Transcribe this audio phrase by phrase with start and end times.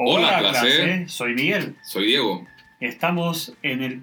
[0.00, 1.08] Hola, clase.
[1.08, 1.74] Soy Miguel.
[1.82, 2.46] Soy Diego.
[2.78, 4.02] Estamos en el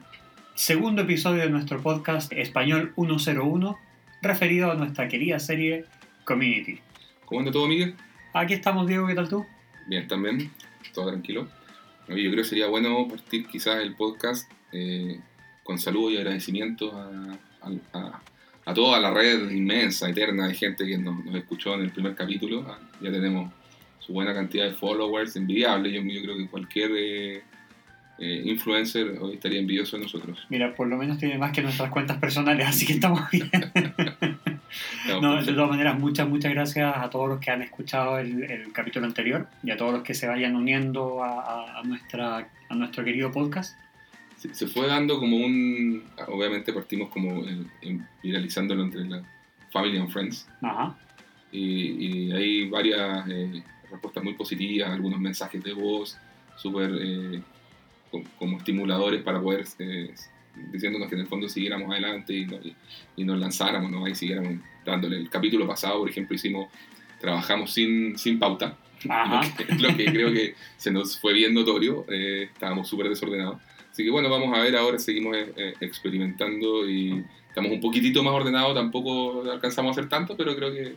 [0.53, 3.79] segundo episodio de nuestro podcast Español 101,
[4.21, 5.85] referido a nuestra querida serie
[6.25, 6.81] Community.
[7.23, 7.95] ¿Cómo anda todo, Miguel?
[8.33, 9.45] Aquí estamos, Diego, ¿qué tal tú?
[9.87, 10.51] Bien, también.
[10.93, 11.47] Todo tranquilo.
[12.09, 15.21] Yo creo que sería bueno partir quizás el podcast eh,
[15.63, 17.37] con saludos y agradecimientos a,
[18.65, 22.65] a, toda la red inmensa, eterna de gente que nos, escuchó en el primer capítulo.
[22.67, 23.49] Ah, ya tenemos
[24.05, 25.91] su buena cantidad de followers, envidiable.
[25.91, 27.43] Yo, yo creo que cualquier eh,
[28.19, 30.45] eh, influencer hoy estaría envidioso de nosotros.
[30.49, 33.49] Mira, por lo menos tiene más que nuestras cuentas personales, así que estamos bien.
[35.21, 39.05] no, de todas maneras, muchas, muchas gracias a todos los que han escuchado el, capítulo
[39.05, 43.31] anterior y a todos los que se vayan uniendo a, a nuestra, a nuestro querido
[43.31, 43.77] podcast
[44.53, 46.03] se, fue dando como un.
[46.27, 47.43] Obviamente partimos como
[48.21, 49.23] viralizándolo entre la
[49.71, 50.47] Family and Friends.
[50.61, 50.95] Ajá.
[51.51, 53.63] Y, hay varias eh,
[53.95, 56.17] respuestas muy positivas, algunos mensajes de voz
[56.55, 57.41] súper eh,
[58.37, 59.65] como estimuladores para poder.
[59.79, 60.13] Eh,
[60.71, 64.07] diciéndonos que en el fondo siguiéramos adelante y, nos lanzáramos ¿no?
[64.07, 65.17] y siguiéramos dándole.
[65.17, 66.67] El capítulo pasado, por ejemplo, hicimos.
[67.19, 68.77] Trabajamos sin, sin pauta.
[69.09, 69.41] Ajá.
[69.79, 72.05] Lo, que, creo que se nos fue bien notorio.
[72.09, 73.59] estábamos súper desordenados.
[73.95, 78.21] Así que bueno, vamos a ver ahora, seguimos eh, eh, experimentando y estamos un poquitito
[78.23, 80.95] más ordenados, tampoco alcanzamos a hacer tanto, pero creo que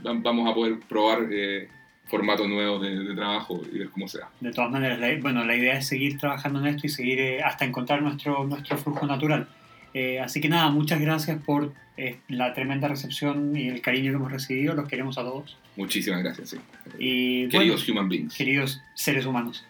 [0.00, 1.68] vamos a poder probar eh,
[2.10, 4.28] formatos nuevos de, trabajo y ver cómo sea.
[4.40, 7.64] De todas maneras, la, bueno, la idea es seguir trabajando en esto y seguir hasta
[7.64, 9.48] encontrar nuestro, nuestro flujo natural.
[10.22, 11.72] así que nada, muchas gracias por
[12.28, 15.56] la tremenda recepción y el cariño que hemos recibido, los queremos a todos.
[15.76, 16.56] Muchísimas gracias, sí.
[16.98, 18.34] Y, queridos human beings.
[18.34, 19.64] Queridos seres humanos.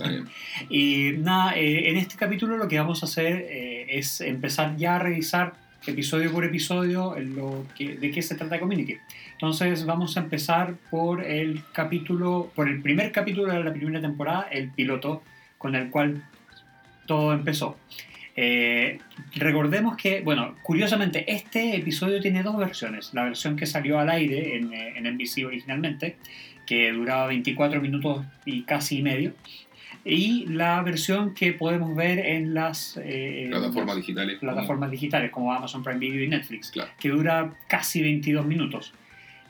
[0.70, 4.96] y nada, eh, en este capítulo lo que vamos a hacer eh, es empezar ya
[4.96, 5.54] a revisar
[5.86, 8.96] episodio por episodio lo que, de qué se trata Community.
[9.32, 14.48] Entonces vamos a empezar por el capítulo, por el primer capítulo de la primera temporada,
[14.50, 15.22] el piloto
[15.58, 16.22] con el cual
[17.06, 17.76] todo empezó.
[18.38, 18.98] Eh,
[19.34, 23.14] recordemos que, bueno, curiosamente, este episodio tiene dos versiones.
[23.14, 26.16] La versión que salió al aire en, en NBC originalmente,
[26.66, 29.32] que duraba 24 minutos y casi medio,
[30.04, 35.82] y la versión que podemos ver en las eh, plataformas digitales plataformas digitales como Amazon
[35.82, 38.92] Prime Video y Netflix que dura casi 22 minutos.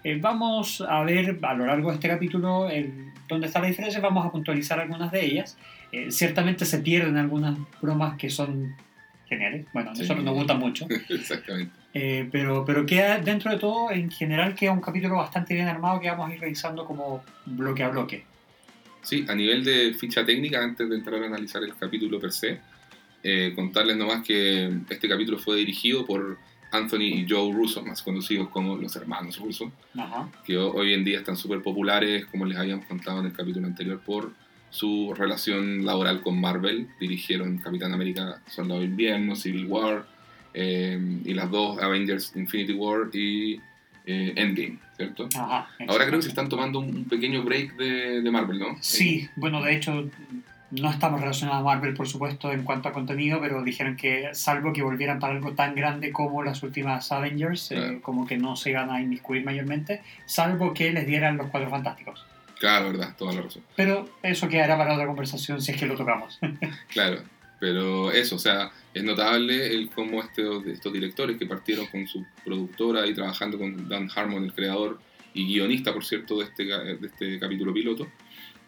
[0.05, 2.69] Eh, vamos a ver a lo largo de este capítulo
[3.29, 5.59] dónde está la diferencia vamos a puntualizar algunas de ellas.
[5.93, 8.75] Eh, ciertamente se pierden algunas bromas que son
[9.29, 10.87] geniales bueno nosotros nos gusta mucho.
[11.09, 11.73] Exactamente.
[11.99, 15.99] Eh, pero, pero queda, dentro de todo, en general, queda un capítulo bastante bien armado
[15.99, 18.27] que vamos a ir revisando como bloque a bloque.
[19.03, 22.61] Sí, a nivel de ficha técnica, antes de entrar a analizar el capítulo per se,
[23.23, 26.39] eh, contarles nomás que este capítulo fue dirigido por
[26.73, 29.73] Anthony y Joe Russo, más conocidos como los hermanos Russo,
[30.45, 34.01] que hoy en día están súper populares, como les habíamos contado en el capítulo anterior,
[34.05, 34.33] por
[34.71, 36.89] su relación laboral con Marvel.
[37.01, 40.07] Dirigieron Capitán América, Soldado de Invierno, Civil War,
[40.55, 43.61] eh, y las dos Avengers Infinity War y
[44.07, 45.29] eh, Endgame, ¿cierto?
[45.37, 48.77] Ahora creo que se están tomando un pequeño break de, de Marvel, ¿no?
[48.81, 50.09] Sí, eh, bueno, de hecho
[50.71, 54.73] no estamos relacionados a Marvel, por supuesto, en cuanto a contenido, pero dijeron que salvo
[54.73, 57.73] que volvieran para algo tan grande como las últimas Avengers,
[58.03, 62.25] como que no se iban a inmiscuir mayormente, salvo que les dieran los Cuatro Fantásticos.
[62.59, 63.63] Claro, verdad, toda la razón.
[63.77, 66.39] Pero eso quedará para otra conversación si es que lo tocamos.
[66.89, 67.21] claro,
[67.59, 72.25] pero eso, o sea, es notable el cómo este, estos directores que partieron con su
[72.45, 75.01] productora y trabajando con Dan Harmon, el creador
[75.33, 78.09] y guionista, por cierto, de este, de este capítulo piloto,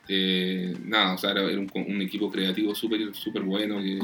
[0.09, 3.99] eh, nada, o sea, era, un, equipo creativo súper super bueno que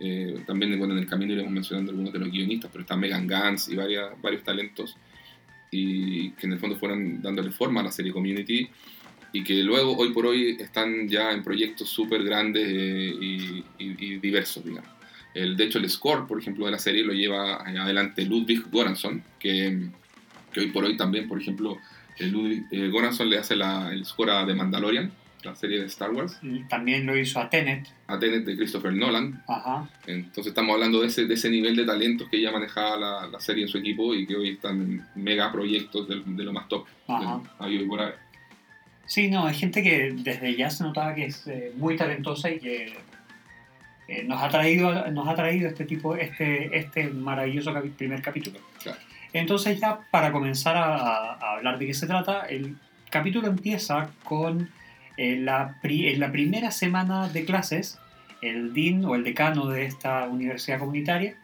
[0.00, 3.26] eh, también bueno, en el camino iremos mencionando algunos de los guionistas, pero está Megan
[3.26, 4.96] Gantz y varias, varios talentos
[5.70, 8.68] y que en el fondo fueron dándole forma a la serie Community
[9.32, 14.64] y que luego, hoy por hoy, están ya en proyectos súper grandes eh, y, diversos,
[14.64, 14.90] digamos.
[15.34, 19.22] El, de hecho, el score, por ejemplo, de la serie lo lleva adelante Ludwig Göransson,
[19.38, 19.88] que,
[20.50, 21.78] que hoy por hoy también, por ejemplo,
[22.18, 22.90] Ludwig eh,
[23.26, 25.12] le hace la, el score a The Mandalorian,
[25.44, 26.38] la serie de Star Wars.
[26.42, 27.86] Y también lo hizo a Tenet.
[28.06, 29.42] A Tenet de Christopher Nolan.
[29.46, 29.88] Ajá.
[30.06, 33.40] Entonces estamos hablando de ese, de ese nivel de talentos que ya manejaba la, la,
[33.40, 36.68] serie en su equipo y que hoy están en mega proyectos de, de lo más
[36.68, 36.86] top.
[37.06, 37.42] Ajá.
[37.58, 38.12] hoy por ahí.
[39.06, 42.58] Sí, no, hay gente que desde ya se notaba que es eh, muy talentosa y
[42.58, 42.92] que
[44.08, 48.58] eh, nos, ha traído, nos ha traído este tipo, este, este maravilloso primer capítulo.
[49.32, 52.76] Entonces ya para comenzar a, hablar de qué se trata, el
[53.10, 54.70] capítulo empieza con
[55.16, 57.98] eh, la, en la primera semana de clases,
[58.42, 61.36] el dean o el decano de esta universidad comunitaria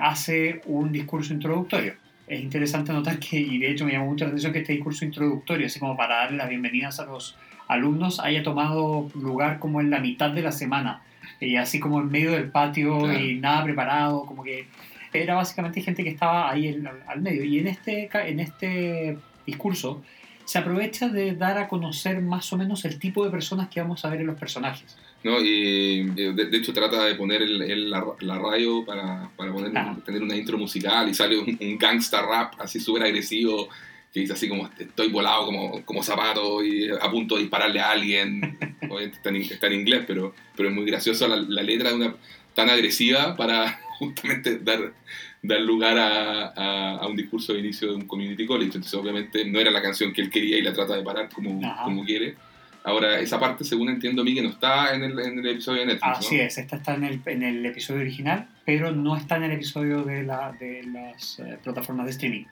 [0.00, 1.94] hace un discurso introductorio
[2.28, 5.04] es interesante notar que, y de hecho me llamó mucho la atención que este discurso
[5.04, 7.36] introductorio, así como para darle las bienvenidas a los,
[7.68, 11.02] alumnos haya tomado lugar como en la mitad de la semana,
[11.38, 14.66] y así como en medio del patio y nada preparado, como que
[15.12, 17.44] era básicamente gente que estaba ahí al medio.
[17.44, 20.02] Y en este, en este discurso
[20.44, 24.04] se aprovecha de dar a conocer más o menos el tipo de personas que vamos
[24.04, 24.96] a ver en los personajes.
[25.24, 25.40] ¿No?
[25.40, 29.72] Y de, hecho trata de poner el, la, radio para, para poner,
[30.04, 33.68] tener una intro musical y sale un, un gangsta rap así súper agresivo
[34.12, 37.90] que dice así como estoy volado como, como zapato y a punto de dispararle a
[37.90, 38.58] alguien.
[38.88, 41.96] Obviamente está en, está en, inglés, pero, pero es muy graciosa la, la, letra de
[41.96, 42.14] una
[42.54, 44.94] tan agresiva para justamente dar,
[45.42, 48.76] dar lugar a, a, un discurso de inicio de un community college.
[48.76, 51.60] Entonces obviamente no era la canción que él quería y la trata de parar como,
[51.84, 52.36] como quiere.
[52.84, 55.80] Ahora, esa parte, según entiendo a mí, que no está en el, en el episodio
[55.80, 56.18] de Netflix.
[56.18, 59.52] Así es, esta está en el, en el episodio original, pero no está en el
[59.52, 62.44] episodio de, la, de las eh, plataformas de streaming.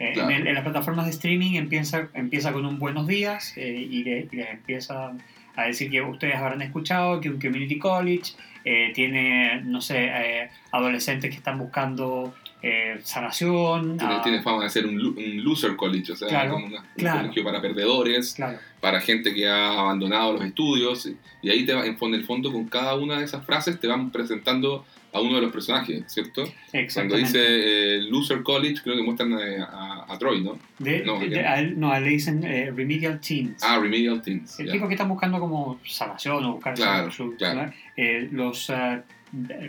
[0.00, 4.32] Eh, en, las plataformas de streaming empieza, empieza con un buenos días eh, y, les,
[4.32, 5.12] empieza
[5.54, 8.32] a decir que ustedes habrán escuchado que un community college
[8.64, 12.34] eh, tiene, no sé, adolescentes que están buscando
[13.02, 13.96] sanación.
[13.96, 17.60] Tiene, ah, fama de ser un, un, loser college, o sea, como un colegio para
[17.60, 18.36] perdedores,
[18.80, 21.10] para gente que ha abandonado los estudios.
[21.42, 24.10] Y ahí te va, en el fondo, con cada una de esas frases te van
[24.10, 26.44] presentando a uno de los personajes, ¿cierto?
[26.94, 30.58] Cuando dice eh, Loser College, creo que muestran eh, a, a, Troy, ¿no?
[30.78, 33.62] no, a le dicen eh, Remedial Teens.
[33.62, 34.60] Ah, Remedial Teens.
[34.60, 37.72] El tipo que está buscando como salvación o buscar claro, su, claro.
[38.30, 38.72] los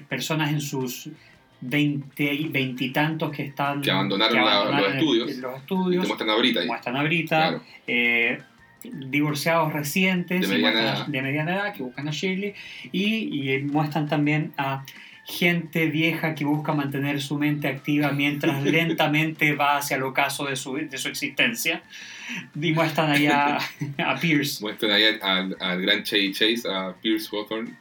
[0.07, 1.09] personas en sus
[1.61, 6.95] veintitantos que están que abandonaron, los, estudios, los estudios y te muestran a Brita, muestran
[6.97, 7.61] a Brita
[8.83, 11.07] divorciados recientes de mediana, edad.
[11.07, 12.55] de mediana edad que buscan a Shirley
[12.91, 14.83] y, y muestran también a
[15.31, 20.55] gente vieja que busca mantener su mente activa mientras lentamente va hacia el ocaso de
[20.55, 21.83] su, de su existencia.
[22.59, 23.59] Y muestran ahí a,
[24.21, 24.61] Pierce.
[24.61, 27.71] Muestran ahí al, gran Chase Chase, a Pierce Hawthorne,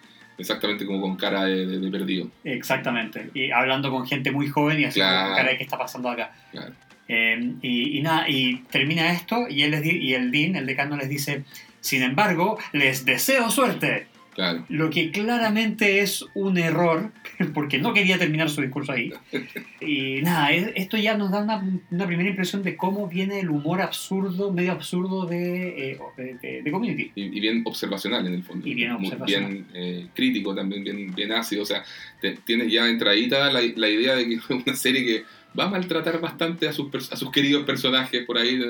[0.41, 2.29] exactamente como con cara de, perdido.
[2.45, 3.31] Exactamente.
[3.35, 6.33] Y hablando con gente muy joven y así con cara de qué está pasando acá.
[7.09, 11.09] Eh, y, nada, y termina esto y, él les y el Dean, el decano, les
[11.09, 11.45] dice,
[11.81, 14.07] sin embargo, les deseo suerte.
[14.69, 17.13] Lo que claramente es un error,
[17.55, 19.13] porque no quería terminar su discurso ahí.
[19.81, 21.43] Y nada, esto ya nos da
[21.91, 27.13] una, primera impresión de cómo viene el humor absurdo, medio absurdo de, eh, de, Community.
[27.15, 28.67] Y, bien observacional en el fondo.
[28.67, 29.53] Y bien observacional.
[29.53, 31.63] Bien eh, crítico también, bien, bien ácido.
[31.63, 31.83] O sea,
[32.45, 35.25] tienes ya entradita la, la idea de que es una serie que
[35.59, 38.61] va a maltratar bastante a sus, a sus queridos personajes por ahí.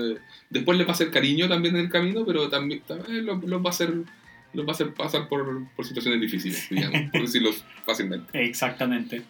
[0.49, 3.67] Después le va a hacer cariño también en el camino, pero también, también los va
[3.67, 3.93] a hacer
[4.53, 7.51] los va a hacer pasar por, por situaciones difíciles, digamos, por decirlo
[7.85, 8.45] fácilmente.
[8.45, 9.23] Exactamente.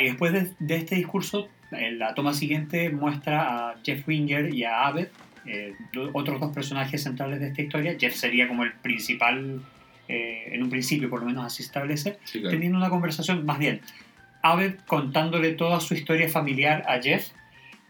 [0.00, 4.86] y después de, este discurso, en la toma siguiente muestra a Jeff Winger y a
[4.86, 5.08] Abed,
[5.46, 5.74] eh,
[6.12, 7.96] otros dos personajes centrales de esta historia.
[7.98, 9.60] Jeff sería como el principal,
[10.08, 13.80] eh, en un principio por lo menos así establece, teniendo una conversación, más bien,
[14.42, 17.30] Abed contándole toda su historia familiar a Jeff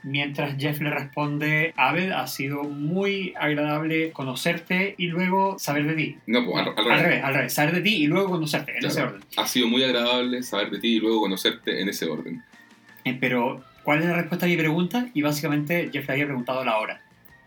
[0.07, 6.17] mientras Jeff le responde, Abed, ha sido muy agradable conocerte y luego saber de ti.
[6.29, 7.25] No, pues al, revés.
[7.25, 7.53] al, revés.
[7.53, 9.21] saber de ti y luego conocerte, en ese orden.
[9.37, 12.43] Ha sido muy agradable saber de ti y luego conocerte en ese orden.
[13.05, 15.09] Eh, pero, ¿cuál es la respuesta a mi pregunta?
[15.13, 17.03] Y básicamente Jeff le había preguntado la hora.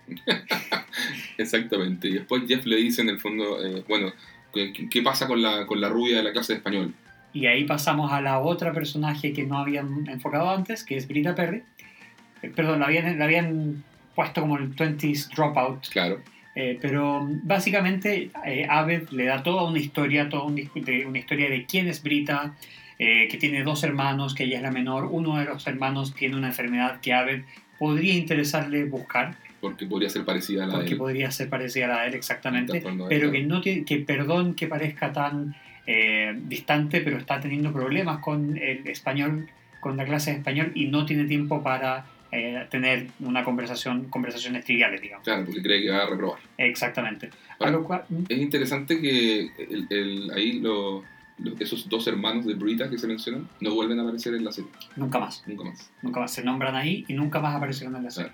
[1.38, 2.10] Exactamente.
[2.10, 4.12] Y después Jeff le dice en el fondo, eh, bueno,
[4.54, 6.94] ¿qué, pasa con la, con la rubia de la clase de español?
[7.32, 11.36] Y ahí pasamos a la otra personaje que no habían enfocado antes, que es Brita
[11.36, 11.64] Perry,
[12.56, 13.84] perdón, la habían, habían
[14.16, 15.88] puesto como el 20s Dropout.
[15.90, 16.22] Claro.
[16.56, 21.88] Eh, pero básicamente eh, Abed le da toda una historia, toda una, historia de quién
[21.88, 22.54] es Brita,
[22.98, 25.06] que tiene dos hermanos, que ella es la menor.
[25.06, 27.44] Uno de los hermanos tiene una enfermedad que Abed
[27.78, 29.38] podría interesarle buscar.
[29.62, 30.84] Porque podría ser parecida a la de él.
[30.84, 32.84] Porque podría ser parecida a la de él, exactamente.
[33.08, 35.56] Pero que no tiene, que perdón que parezca tan
[36.50, 39.48] distante, pero está teniendo problemas con el español,
[39.80, 44.64] con la clase de español y no tiene tiempo para eh, tener una conversación, conversaciones
[44.66, 45.24] triviales, digamos.
[45.24, 46.40] Claro, porque cree que va a reprobar.
[46.58, 47.30] Exactamente.
[47.60, 48.24] ¿Mm?
[48.30, 49.52] es interesante que
[49.90, 50.62] el, ahí
[51.60, 54.70] esos dos hermanos de Brita que se mencionan no vuelven a aparecer en la serie.
[54.96, 55.44] Nunca más.
[55.48, 55.92] Nunca más.
[56.02, 56.32] Nunca más.
[56.32, 58.32] Se nombran ahí y nunca más aparecieron en la serie.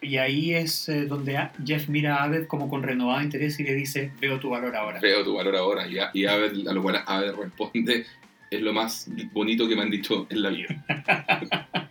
[0.00, 3.74] Y ahí es eh, donde Jeff mira a Abed como con renovado interés y le
[3.74, 5.00] dice, veo tu valor ahora.
[5.00, 5.86] Veo tu valor ahora.
[5.88, 8.04] Y, y Abed, a lo cual Abed responde,
[8.50, 10.84] es lo más bonito que me han dicho en la vida.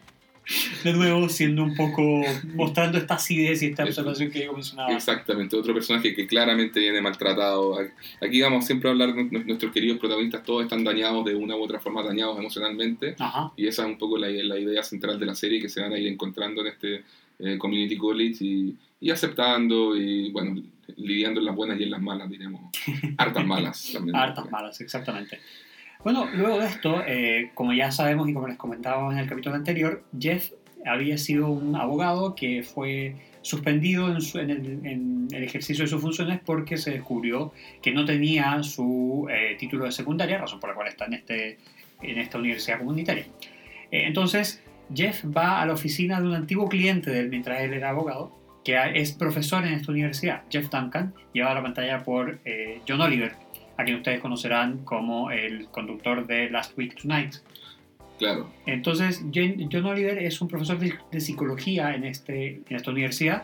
[0.84, 2.22] de nuevo siendo un poco
[2.56, 4.92] mostrando esta acidez y esta observación que yo mencionaba.
[4.94, 7.78] Exactamente, otro personaje que claramente viene maltratado.
[8.22, 11.80] Aquí vamos siempre a hablar nuestros queridos protagonistas, todos están dañados de una u otra
[11.80, 13.16] forma, dañados emocionalmente.
[13.56, 15.94] Y esa es un poco la, la, idea central de la serie que se van
[15.94, 17.04] a ir encontrando en este,
[17.40, 20.62] eh, Community College y, y, aceptando y, bueno,
[20.98, 22.62] lidiando en las buenas y en las malas, diremos.
[23.18, 24.16] Hartas malas también.
[24.16, 25.40] Hartas malas, exactamente.
[26.04, 29.56] Bueno, luego de esto, eh, como ya sabemos y como les comentábamos en el capítulo
[29.56, 30.52] anterior, Jeff
[30.86, 36.92] había sido un abogado que fue suspendido en, el, ejercicio de sus funciones porque se
[36.92, 37.54] descubrió
[37.84, 41.58] que no tenía su eh, título de secundaria, razón por la cual está en, este,
[42.02, 43.26] en esta universidad comunitaria.
[43.92, 47.74] Eh, entonces, Jeff va a la oficina de un antiguo cliente de él mientras él
[47.74, 52.40] era abogado, que es profesor en esta universidad, Jeff Duncan, llevado a la pantalla por
[52.46, 53.34] eh, John Oliver,
[53.82, 57.36] a quien ustedes conocerán como el conductor de Last Week Tonight.
[58.18, 58.50] Claro.
[58.68, 63.44] Entonces, John Oliver es un profesor de, psicología en, este, en esta universidad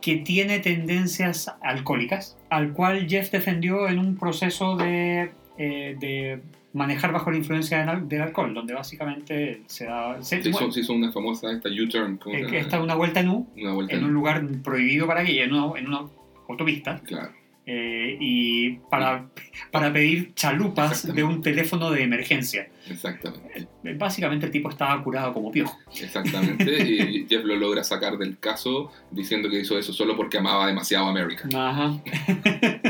[0.00, 6.40] que tiene tendencias alcohólicas, al cual Jeff defendió en un proceso de, eh, de
[6.72, 10.22] manejar bajo la influencia del, alcohol, donde básicamente se da...
[10.22, 12.18] Se, hizo, una famosa esta U-turn.
[12.26, 15.88] Eh, esta una vuelta en U, en, un lugar prohibido para que en una, en
[15.88, 16.06] una
[16.48, 17.00] autopista.
[17.00, 17.32] Claro.
[17.70, 19.28] Eh, y para,
[19.70, 22.70] para pedir chalupas de un teléfono de emergencia.
[22.88, 23.68] Exactamente.
[23.84, 25.76] Eh, básicamente el tipo estaba curado como piojo.
[26.00, 30.66] Exactamente, y Jeff lo logra sacar del caso diciendo que hizo eso solo porque amaba
[30.66, 31.46] demasiado a América.
[31.54, 31.98] Ajá.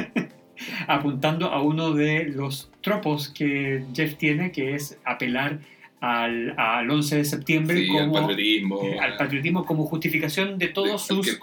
[0.87, 5.59] Apuntando a uno de los tropos que Jeff tiene, que es apelar
[6.01, 11.07] al, al 11 de septiembre como, al patriotismo, eh, al patriotismo como justificación de todos
[11.07, 11.39] sus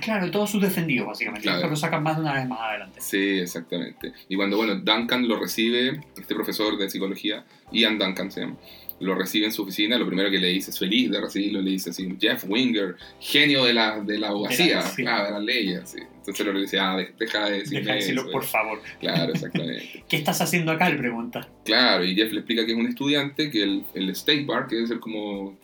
[0.00, 1.42] claro todos sus defendidos básicamente.
[1.42, 1.68] Claro.
[1.68, 3.00] lo sacan más de una vez más adelante.
[3.00, 4.12] Sí exactamente.
[4.28, 8.56] Y cuando bueno Duncan lo recibe este profesor de psicología Ian Duncan se llama
[9.02, 11.70] lo recibe en su oficina, lo primero que le dice es feliz de recibirlo, le
[11.70, 15.96] dice así, Jeff Winger, genio de la, de la abogacía, de, la, de las leyes.
[15.96, 18.80] Entonces lo le dice, ah, deja de decirme deja decirlo, por favor.
[19.00, 20.04] Claro, exactamente.
[20.08, 20.88] ¿Qué estás haciendo acá?
[20.88, 21.48] Le pregunta.
[21.64, 24.76] Claro, y Jeff le explica que es un estudiante, que el, el State Bar, que
[24.76, 25.58] debe ser como...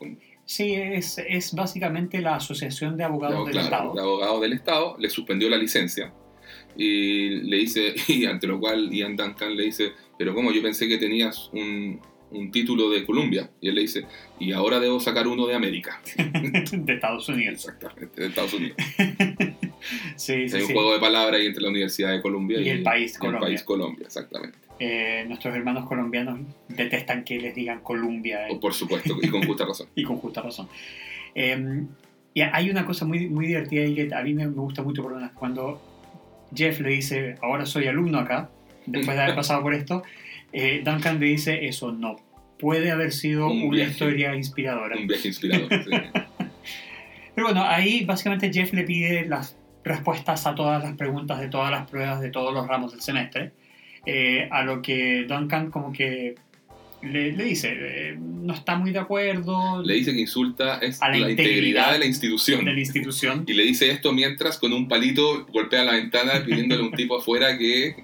[0.44, 3.94] Sí, es, es, básicamente la Asociación de Abogados del Estado.
[3.94, 6.12] De abogados del Estado le suspendió la licencia
[6.76, 10.52] y le dice, y ante lo cual Ian Duncan le dice, pero ¿cómo?
[10.52, 13.50] Yo pensé que tenías un, un título de Columbia.
[13.60, 14.04] Y él le dice,
[14.38, 16.00] y ahora debo sacar uno de América.
[16.72, 17.54] de Estados Unidos.
[17.54, 18.76] Exactamente, de Estados Unidos.
[20.16, 22.82] sí, sí, Hay un juego de palabras ahí entre la Universidad de Columbia y, el
[22.82, 23.46] país Colombia.
[23.46, 24.58] El país Colombia, exactamente.
[24.80, 28.46] Eh, nuestros hermanos colombianos detestan que les digan Columbia.
[28.50, 29.88] Oh, por supuesto, y con justa razón.
[29.94, 30.68] y con justa razón.
[31.34, 31.88] Em,
[32.34, 35.04] y hay una cosa muy, muy divertida y que a mí me gusta mucho
[35.34, 35.82] cuando
[36.54, 38.50] Jeff le dice, ahora soy alumno acá,
[38.86, 40.02] después de haber pasado por esto,
[40.52, 42.16] eh, Duncan le dice eso no
[42.58, 44.96] puede haber sido una historia inspiradora.
[44.96, 45.90] Un viaje inspirador, sí.
[47.34, 51.70] Pero bueno, ahí básicamente Jeff le pide las respuestas a todas las preguntas de todas
[51.70, 53.52] las pruebas de todos los ramos del semestre,
[54.04, 56.34] eh, a lo que Duncan como que
[57.02, 59.82] le, dice, eh, no está muy de acuerdo.
[59.82, 62.64] Le dice que insulta es la, integridad, de la institución.
[62.64, 63.44] De la institución.
[63.46, 67.18] Y le dice esto mientras con un palito golpea la ventana pidiéndole a un tipo
[67.18, 67.94] afuera que...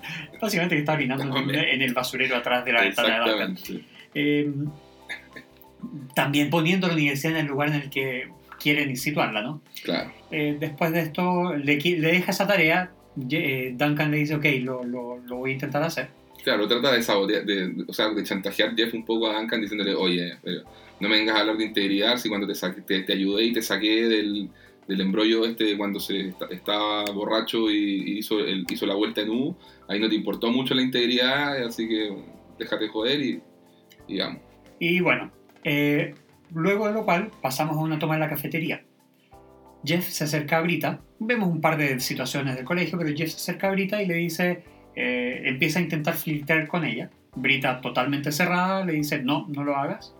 [0.40, 3.58] Básicamente que está orinando en el basurero atrás de la ventana de Duncan.
[4.14, 4.52] Eh,
[6.14, 8.28] también poniendo la universidad en el lugar en el que
[8.60, 9.60] quieren situarla, ¿no?
[9.82, 10.12] Claro.
[10.30, 15.18] Eh, después de esto, le, le, deja esa tarea, Duncan le dice, ok, lo, lo,
[15.18, 16.08] lo voy a intentar hacer
[16.44, 20.34] Claro, trata de, de, o sea, de chantajear Jeff un poco a Duncan diciéndole, oye,
[21.00, 24.50] no me vengas a hablar de integridad si cuando te, ayudé y te saqué del,
[24.86, 29.56] embrollo este cuando se estaba borracho y, hizo, la vuelta en U,
[29.88, 32.14] ahí no te importó mucho la integridad, así que
[32.58, 33.40] déjate joder y,
[34.06, 34.42] y vamos.
[34.78, 35.32] Y bueno,
[35.64, 36.14] eh,
[36.52, 38.84] luego de lo cual pasamos a una toma en la cafetería.
[39.82, 43.36] Jeff se acerca a Brita, vemos un par de situaciones del colegio, pero Jeff se
[43.36, 44.62] acerca a Brita y le dice,
[44.96, 47.10] eh, empieza a intentar flirtear con ella.
[47.34, 50.14] Brita totalmente cerrada le dice, no, no lo hagas.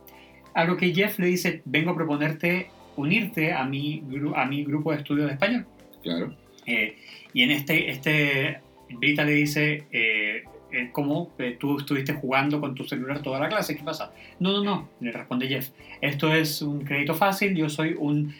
[0.54, 4.02] A lo que Jeff le dice, vengo a proponerte unirte a mi,
[4.34, 5.66] a mi grupo de estudio de español.
[6.02, 6.34] Claro.
[6.66, 6.96] Eh,
[7.32, 10.44] y en este, este, Brita le dice, eh,
[10.92, 13.76] ¿cómo eh, tú estuviste jugando con tu celular toda la clase?
[13.76, 14.12] ¿Qué pasa?
[14.40, 15.70] No, no, no, le responde Jeff.
[16.00, 18.34] Esto es un crédito fácil, yo soy un,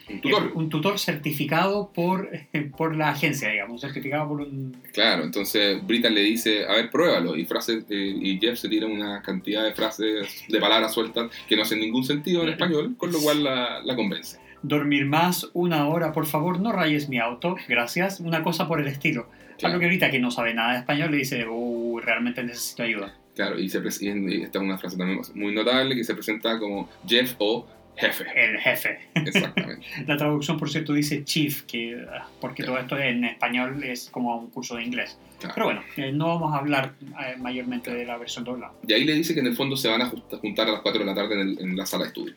[0.53, 0.99] un, tutor.
[0.99, 2.29] certificado por,
[2.77, 4.75] por la agencia, digamos, certificado por un...
[4.93, 8.87] Claro, entonces Brita le dice, a ver, pruébalo, y, frases, eh, y Jeff se tira
[8.87, 13.11] una cantidad de frases, de palabras sueltas que no hacen ningún sentido en español, con
[13.11, 14.39] lo cual la, la convence.
[14.61, 18.87] Dormir más una hora, por favor, no rayes mi auto, gracias, una cosa por el
[18.87, 19.27] estilo.
[19.57, 19.79] Claro.
[19.79, 21.74] que ahorita que no sabe nada de español le dice, uh,
[22.05, 23.15] realmente necesito ayuda.
[23.35, 26.89] Claro, y, se y esta es una frase también muy notable que se presenta como
[27.05, 28.25] Jeff o jefe.
[28.35, 28.99] El jefe.
[29.13, 29.85] Exactamente.
[30.07, 34.37] la traducción, por cierto, dice chief, que, ah, porque todo esto en español es como
[34.37, 35.17] un curso de inglés.
[35.53, 38.73] Pero bueno, eh, no vamos a hablar eh, mayormente de la versión doblada.
[38.87, 40.99] Y ahí le dice que en el fondo se van a juntar a las 4
[40.99, 42.35] de la tarde en, en la sala de estudio.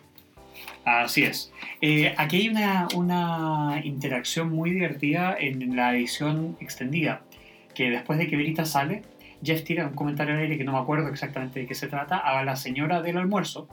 [0.84, 1.52] Así es.
[1.80, 7.22] Eh, aquí hay una, una, interacción muy divertida en la edición extendida,
[7.74, 9.02] que después de que Verita sale,
[9.42, 12.18] Jeff tira un comentario al aire que no me acuerdo exactamente de qué se trata,
[12.18, 13.68] a la señora del almuerzo,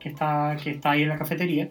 [0.00, 1.70] que está, que está ahí en la cafetería.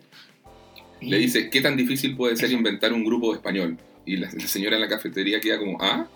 [1.01, 3.77] Le dice, ¿qué tan difícil puede ser inventar un grupo de español?
[4.05, 6.07] Y la, señora en la cafetería queda como, ¿ah?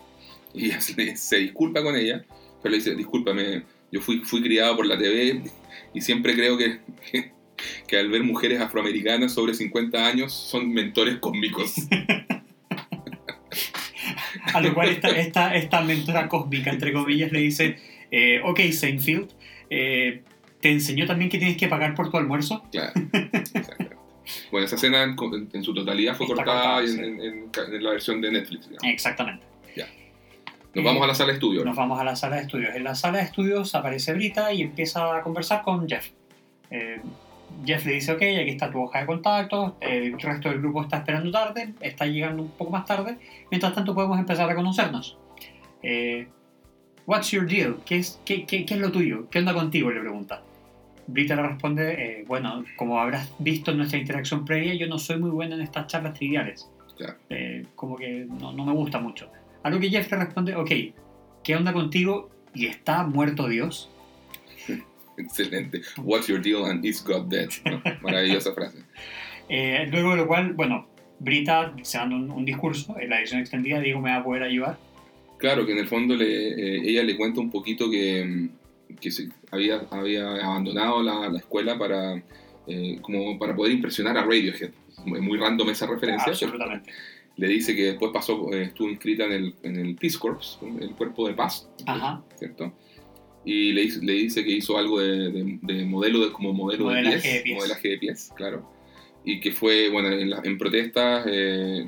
[0.54, 2.24] Y se, se disculpa con ella,
[2.62, 3.62] pero le dice, discúlpame,
[3.92, 5.42] yo fui, fui criado por la TV
[5.94, 6.80] y siempre creo que,
[7.86, 11.74] que, al ver mujeres afroamericanas sobre 50 años son mentores cósmicos.
[14.54, 17.78] A lo cual esta, esta, esta, mentora cósmica, entre comillas, le dice,
[18.10, 19.30] eh, ok, Seinfeld,
[19.70, 20.22] eh,
[20.60, 22.64] ¿te enseñó también que tienes que pagar por tu almuerzo?
[22.70, 22.92] Claro,
[24.50, 28.68] Bueno, esa escena en, su totalidad fue cortada, en, la versión de Netflix.
[28.82, 29.44] Exactamente.
[30.74, 31.64] Nos vamos a la sala de estudios.
[31.66, 32.74] Nos vamos a la sala de estudios.
[32.74, 36.08] En la sala de estudios aparece Brita y empieza a conversar con Jeff.
[37.60, 40.82] Eh, Jeff le dice, ok, aquí está tu hoja de contacto, el resto del grupo
[40.82, 43.18] está esperando tarde, está llegando un poco más tarde,
[43.50, 45.18] mientras tanto podemos empezar a conocernos.
[45.82, 46.28] Eh,
[47.06, 47.78] What's your deal?
[47.84, 49.28] ¿Qué es, qué, qué, qué es, lo tuyo?
[49.28, 49.90] ¿Qué onda contigo?
[49.90, 50.42] Le pregunta.
[51.08, 55.18] Brita le responde, eh, bueno, como habrás visto en nuestra interacción previa, yo no soy
[55.18, 56.70] muy buena en estas charlas triviales.
[57.74, 59.28] como que no, no me gusta mucho.
[59.64, 60.70] A lo que Jeff le responde, ok,
[61.42, 62.30] ¿qué onda contigo?
[62.54, 63.90] ¿Y está muerto Dios?
[65.16, 65.82] Excelente.
[65.98, 67.50] What's your deal and is God dead?
[68.02, 68.78] Maravillosa frase.
[69.48, 70.86] Eh, luego de lo cual, bueno,
[71.18, 74.78] Brita se dando un, discurso, en la edición extendida, Diego me va a poder ayudar.
[75.36, 78.48] Claro, que en el fondo le, eh, ella le cuenta un poquito que,
[78.98, 82.22] que se, había, había abandonado la, la escuela para,
[82.66, 84.70] eh, como para poder impresionar a Radiohead.
[85.04, 86.32] Muy random esa referencia.
[86.32, 86.90] Absolutamente
[87.36, 90.94] le dice que después pasó, eh, estuvo inscrita en el, en el Peace Corps, el
[90.94, 91.68] cuerpo de paz,
[92.38, 92.72] ¿cierto?
[93.44, 97.56] Y le, le, dice que hizo algo de, de, modelo de, como modelo de pies,
[97.56, 98.68] modelaje de pies, claro.
[99.24, 101.84] Y que fue, bueno, en, en protestas eh,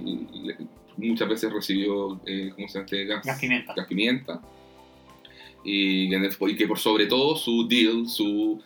[0.96, 3.20] muchas veces recibió, eh, ¿cómo se llama?
[3.24, 3.74] Gas, pimienta.
[3.74, 4.42] Gas pimienta.
[5.64, 8.60] Y, y, que por sobre todo su deal, su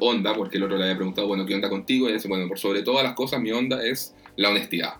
[0.00, 2.08] onda, porque el otro le había preguntado, bueno, ¿qué onda contigo?
[2.08, 4.94] Y dice, bueno, por sobre todas las cosas mi onda es la honestidad.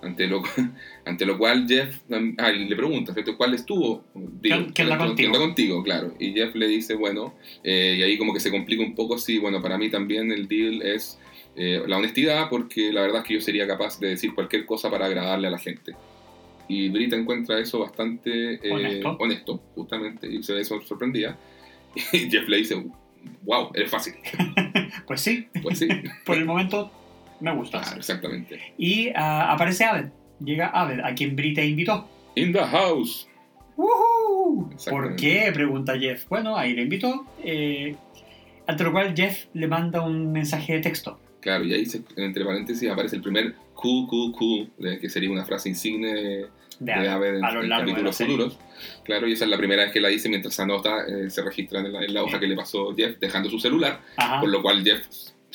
[0.00, 0.42] Ante lo,
[1.04, 2.00] ante lo cual Jeff
[2.38, 4.04] ah, le pregunta, ¿cuál estuvo?
[4.42, 5.32] ¿Qué, anda contigo?
[5.38, 5.82] contigo?
[5.82, 6.14] Claro.
[6.18, 7.34] Y Jeff le dice, bueno,
[7.64, 10.46] eh, y ahí como que se complica un poco, sí, bueno, para mí también el
[10.46, 11.18] deal es
[11.56, 14.90] eh, la honestidad, porque la verdad es que yo sería capaz de decir cualquier cosa
[14.90, 15.96] para agradarle a la gente.
[16.68, 19.60] Y Brita encuentra eso bastante eh, honesto.
[19.74, 21.36] justamente, y se ve sorprendida.
[22.12, 22.84] Y Jeff le dice,
[23.42, 24.14] wow, eres fácil.
[25.06, 25.48] pues sí.
[25.62, 25.88] Pues sí.
[26.24, 26.92] Por el momento
[27.40, 27.82] me gusta.
[27.96, 28.60] exactamente.
[28.78, 30.06] Y ah, aparece Abed.
[30.40, 32.08] Llega Abed, a quien Brita invitó.
[32.34, 33.28] In the house.
[34.88, 35.50] ¿Por qué?
[35.52, 36.28] Pregunta Jeff.
[36.28, 37.26] Bueno, ahí le invitó.
[37.42, 37.94] Eh,
[38.66, 41.18] ante lo cual Jeff le manda un mensaje de texto.
[41.40, 44.70] Claro, y ahí entre paréntesis aparece el primer cool, cool, cool,
[45.00, 46.48] que sería una frase insigne
[46.80, 48.58] de, Abed en, en capítulos futuros.
[49.04, 51.80] Claro, y esa es la primera vez que la dice mientras anota, eh, se registra
[51.80, 54.00] en la, hoja que le pasó Jeff, dejando su celular,
[54.40, 55.06] por lo cual Jeff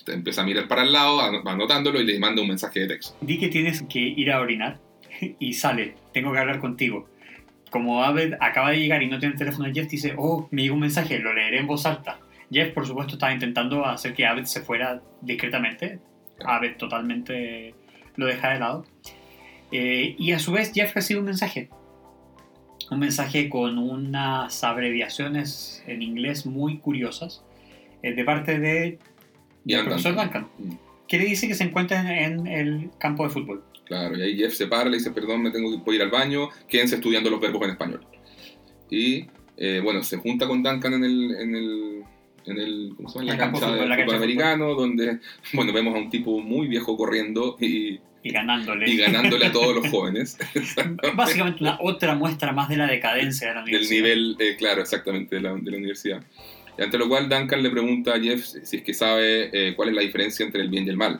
[0.08, 3.16] empieza a mirar para el lado, va anotándolo y le manda un mensaje de texto.
[3.22, 4.80] Di que tienes que ir a orinar
[5.40, 7.10] y sale, tengo que hablar contigo.
[7.70, 10.62] Como Abed acaba de llegar y no tiene el teléfono de Jeff, dice, oh, me
[10.62, 12.20] llegó un mensaje, lo leeré en voz alta.
[12.52, 16.00] Jeff, por supuesto, estaba intentando hacer que Abed se fuera discretamente.
[16.46, 17.74] Abed totalmente
[18.16, 18.86] lo deja de lado.
[19.72, 21.70] Eh, y a su vez, Jeff recibe un mensaje.
[22.92, 27.44] Un mensaje con unas abreviaciones en inglés muy curiosas
[28.04, 29.00] eh, de parte de
[29.66, 30.48] y el profesor Duncan,
[31.08, 33.64] que le dice que se encuentra en, el campo de fútbol.
[33.86, 36.50] Claro, y ahí Jeff se para, le dice, perdón, me tengo que ir al baño,
[36.68, 38.06] quédense estudiando los verbos en español.
[38.90, 42.04] Y eh, bueno, se junta con Duncan en el, en el,
[42.46, 43.32] en el ¿cómo se llama?
[43.32, 45.20] En la cancha de fútbol americano, donde,
[45.54, 48.00] bueno, vemos a un tipo muy viejo corriendo y...
[48.26, 48.90] Y ganándole.
[48.90, 50.38] Y ganándole a todos los jóvenes.
[51.14, 53.90] Básicamente una otra muestra más de la decadencia de la universidad.
[53.90, 56.24] Del nivel, eh, claro, exactamente, de la, de la universidad.
[56.78, 59.96] Ante lo cual Duncan le pregunta a Jeff si es que sabe eh, cuál es
[59.96, 61.20] la diferencia entre el bien y el mal.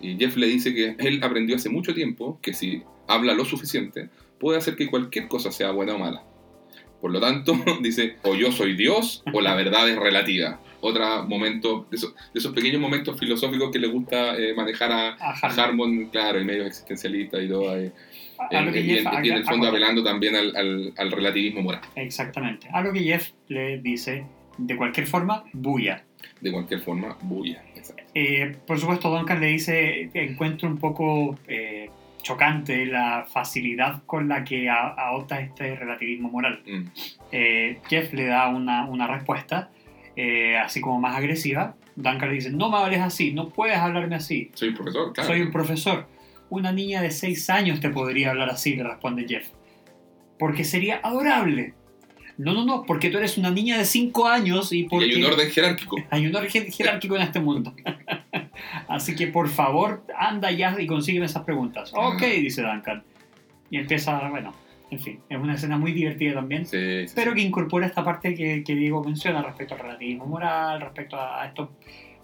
[0.00, 4.08] Y Jeff le dice que él aprendió hace mucho tiempo que si habla lo suficiente,
[4.38, 6.22] puede hacer que cualquier cosa sea buena o mala.
[7.00, 10.60] Por lo tanto, dice, o yo soy Dios o la verdad es relativa.
[10.80, 16.40] Otro momento, de esos, pequeños momentos filosóficos que le gusta eh, manejar a, Harmon, claro,
[16.40, 17.76] y medios existencialistas y todo.
[17.76, 17.92] Eh,
[18.52, 21.80] y, en el fondo apelando también al, al, al relativismo moral.
[21.96, 22.68] Exactamente.
[22.72, 24.24] Algo que Jeff le dice
[24.58, 26.04] de cualquier forma, bulla.
[26.40, 27.62] De cualquier forma, bulla.
[28.14, 31.90] Eh, por supuesto, Duncan le dice, encuentro un poco eh,
[32.22, 36.62] chocante la facilidad con la que adopta este relativismo moral.
[36.66, 36.82] Mm.
[37.32, 39.70] Eh, Jeff le da una, una respuesta
[40.20, 44.16] eh, así como más agresiva, Duncan le dice, no me hables así, no puedes hablarme
[44.16, 44.50] así.
[44.54, 45.28] Soy un profesor, claro.
[45.28, 46.08] Soy un profesor.
[46.50, 49.48] Una niña de 6 años te podría hablar así, le responde Jeff.
[50.36, 51.74] Porque sería adorable.
[52.38, 55.06] No, no, no, porque tú eres una niña de 5 años y porque...
[55.08, 55.96] Y hay un orden jerárquico.
[56.10, 57.74] Hay un orden jerárquico en este mundo.
[58.88, 61.92] Así que por favor, anda ya y consígueme esas preguntas.
[61.94, 63.02] Ok, dice Duncan.
[63.70, 64.54] Y empieza, bueno,
[64.90, 68.34] en fin, es una escena muy divertida también, Sí, sí, pero que incorpora esta parte
[68.34, 71.68] que, que Diego menciona respecto al relativismo moral, respecto a, estos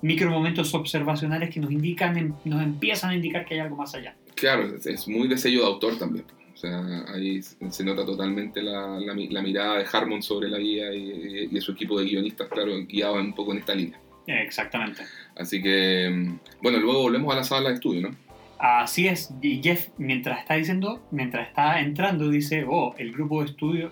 [0.00, 4.14] micromomentos observacionales que nos indican, nos empiezan a indicar que hay algo más allá.
[4.34, 6.24] Claro, es- es muy de sello de autor también.
[6.64, 10.92] Sea, ahí se nota totalmente la, la mi- la mirada de Harmon sobre la guía
[10.94, 13.98] y, su equipo de guionistas, claro, guiado un poco en esta línea.
[14.26, 15.02] Exactamente.
[15.36, 18.16] Así que, mm, bueno, luego volvemos a la sala de estudio, ¿no?
[18.58, 23.50] Así es, y Jeff, mientras está diciendo, mientras está entrando, dice, oh, el grupo de
[23.50, 23.90] estudio,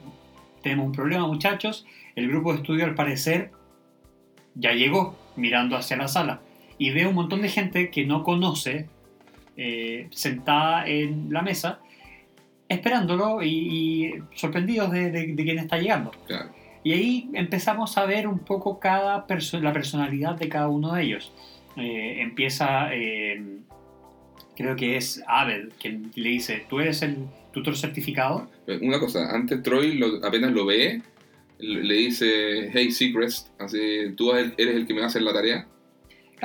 [0.62, 3.50] tenemos un problema muchachos, el grupo de estudio al parecer
[4.54, 6.40] ya llegó mirando hacia la sala
[6.78, 8.86] y ve un montón de gente que no conoce
[9.56, 11.80] eh, sentada en la mesa
[12.72, 16.10] esperándolo y, y sorprendidos de, de, de quién está llegando.
[16.26, 16.50] Claro.
[16.84, 21.02] Y ahí empezamos a ver un poco cada perso la personalidad de cada uno de
[21.04, 21.32] ellos.
[21.76, 23.40] Eh, empieza, eh,
[24.56, 27.18] creo que es Abel, quien le dice, ¿tú eres el
[27.52, 28.50] tutor certificado?
[28.80, 31.02] Una cosa, antes Troy lo- apenas lo ve,
[31.58, 35.66] le dice, hey Seacrest, así, tú eres el que me hacer la tarea.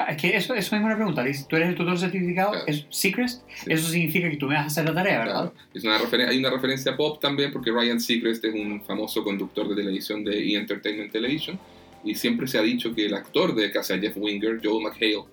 [0.09, 1.23] Es que eso, eso es una pregunta.
[1.49, 2.51] ¿tú eres el tutor certificado?
[2.51, 2.65] Claro.
[2.67, 3.29] ¿Es Secret?
[3.29, 3.41] Sí.
[3.67, 5.33] Eso significa que tú me vas a hacer la tarea, ¿verdad?
[5.51, 5.53] Claro.
[5.73, 9.67] Es una referen- hay una referencia pop también porque Ryan Seacrest es un famoso conductor
[9.69, 10.55] de televisión de E!
[10.55, 11.59] Entertainment Television
[12.03, 14.83] y siempre se ha dicho que el actor de que hace a Jeff Winger, Joel
[14.83, 15.23] McHale,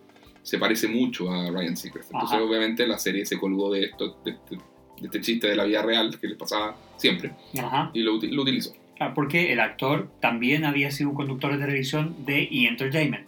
[0.42, 2.10] se parece mucho a Ryan Seacrest.
[2.12, 2.44] Entonces Ajá.
[2.44, 5.82] obviamente la serie se colgó de, esto, de, este, de este chiste de la vida
[5.82, 7.90] real que les pasaba siempre Ajá.
[7.94, 8.72] y lo, lo utilizó.
[9.00, 12.66] Ah, Porque el actor también había sido un conductor de televisión de E!
[12.68, 13.26] Entertainment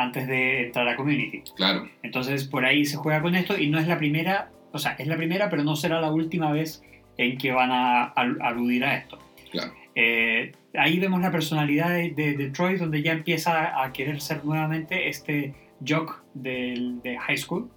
[0.00, 1.42] antes de entrar a Community.
[1.56, 4.92] Claro, Entonces por ahí se juega con esto y no es la primera, o sea,
[4.98, 6.82] es la primera, pero no será la última vez
[7.16, 9.18] en que van a al- aludir a esto.
[9.50, 9.72] claro.
[10.00, 14.44] Eh, ahí vemos la personalidad de, de, de Troy, donde ya empieza a querer ser
[14.44, 17.68] nuevamente este jock del, de high school,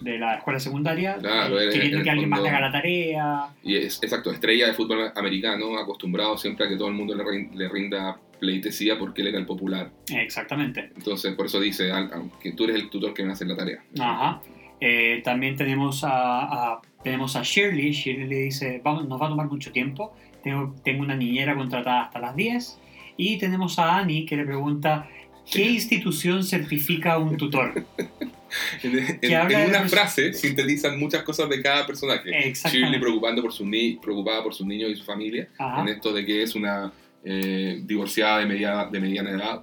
[0.00, 3.48] de la escuela secundaria, Claro, eh, queriendo en que alguien más le haga la tarea.
[3.62, 7.48] Y es, exacto, estrella de fútbol americano, acostumbrado siempre a que todo el mundo le,
[7.54, 9.90] le rinda pleitesía porque él era el popular.
[10.10, 10.90] Exactamente.
[10.96, 12.10] Entonces, por eso dice al-
[12.42, 13.82] que tú eres el tutor que me hace la tarea.
[13.98, 14.40] Ajá.
[14.80, 16.10] Eh, también tenemos a,
[16.72, 17.90] a- tenemos a Shirley.
[17.92, 20.14] Shirley le dice, Vamos, nos va a tomar mucho tiempo.
[20.42, 22.78] Tengo, tengo una niñera contratada hasta las 10.
[23.16, 25.08] Y tenemos a Annie que le pregunta,
[25.50, 27.84] ¿qué institución certifica a un tutor?
[28.82, 32.30] En, en- en una los- frase sintetizan muchas cosas de cada personaje.
[32.54, 36.14] Shirley preocupando por su ni preocupada por sus niños y su familia, Ajá, en esto
[36.14, 36.90] de que es una
[37.30, 39.62] eh, divorciada de, media, de mediana edad,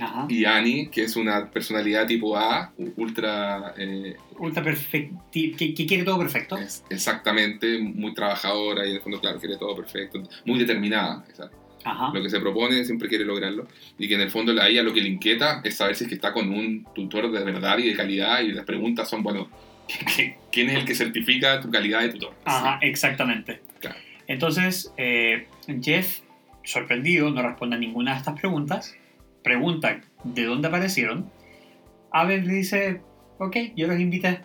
[0.00, 0.26] ajá.
[0.28, 6.02] y Annie, que es una personalidad tipo A, ultra eh, Ultra perfecto, que, que quiere
[6.02, 6.58] todo perfecto.
[6.58, 11.24] es exactamente, muy trabajadora y en el fondo, claro, quiere todo perfecto, muy determinada.
[11.84, 12.10] Ajá.
[12.12, 14.92] Lo que se propone siempre quiere lograrlo, y que en el fondo a ella lo
[14.92, 17.90] que le inquieta es saber si es que está con un tutor de verdad y
[17.90, 19.48] de calidad, y las preguntas son, bueno,
[20.50, 22.34] ¿quién es el que certifica tu calidad de tutor?
[22.44, 23.60] Ajá, exactamente.
[23.78, 23.98] Claro.
[24.26, 25.46] Entonces, eh,
[25.80, 26.20] Jeff,
[26.64, 28.94] sorprendido, no responde a ninguna de estas preguntas.
[29.42, 31.30] Pregunta de dónde aparecieron.
[32.10, 33.00] Abel le dice,
[33.38, 34.40] ok, yo los invité.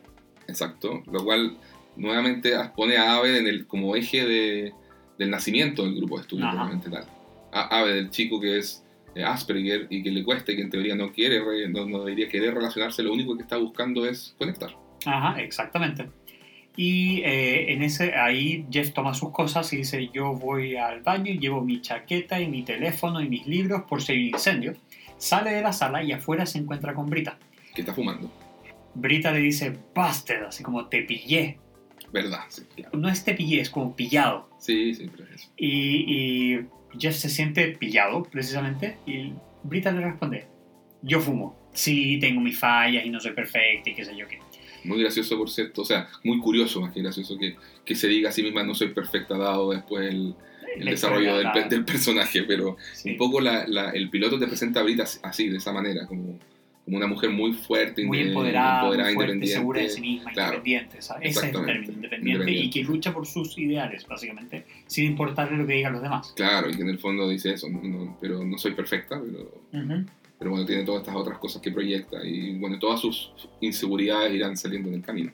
[0.48, 1.58] Exacto, lo cual
[1.96, 4.74] nuevamente pone a Ave en el, como eje de,
[5.18, 6.46] del nacimiento del grupo de estudio,
[6.90, 7.06] tal.
[7.52, 8.84] A- Ave, del chico que es
[9.16, 12.28] eh, Asperger y que le cueste, que en teoría no quiere, re- no, no debería
[12.30, 14.72] querer relacionarse, lo único que está buscando es conectar.
[15.06, 16.10] Ajá, exactamente.
[16.82, 21.30] Y eh, en ese, ahí Jeff toma sus cosas y dice, yo voy al baño
[21.30, 24.76] y llevo mi chaqueta y mi teléfono y mis libros por si hay un incendio.
[25.18, 27.38] Sale de la sala y afuera se encuentra con Brita.
[27.76, 28.32] Que está fumando.
[28.96, 31.58] Brita le dice, busted, así como te pillé.
[32.14, 32.44] ¿Verdad?
[32.48, 32.98] Sí, claro.
[32.98, 34.50] No es te pillé, es como pillado.
[34.58, 35.52] Sí, pero es eso.
[35.58, 36.66] Y, y
[36.98, 40.48] Jeff se siente pillado, precisamente, y Brita le responde,
[41.02, 41.58] yo fumo.
[41.74, 44.40] Sí, tengo mis fallas y no soy perfecta y qué sé yo qué.
[44.84, 48.30] Muy gracioso, por cierto, o sea, muy curioso más que gracioso que, que se diga
[48.30, 50.36] a sí misma no soy perfecta dado después el,
[50.86, 53.12] desarrollo del, del personaje, pero sí.
[53.12, 56.38] un poco la, la- el piloto te presenta a Brita así, de esa manera, como,
[56.86, 59.48] como una mujer muy fuerte, muy inde- empoderada, muy fuerte, independiente.
[59.48, 60.50] segura de sí misma, claro.
[60.58, 61.02] independiente.
[61.02, 61.30] ¿sabes?
[61.32, 65.68] Ese es el término, independiente, y que lucha por sus ideales, básicamente, sin importarle lo
[65.68, 66.34] que digan los demás.
[66.36, 70.10] Claro, y que en el fondo dice eso, no- no- pero no soy perfecta, pero.
[70.40, 74.56] Pero bueno, tiene todas estas otras cosas que proyecta y bueno, todas sus inseguridades irán
[74.58, 75.32] saliendo en el camino.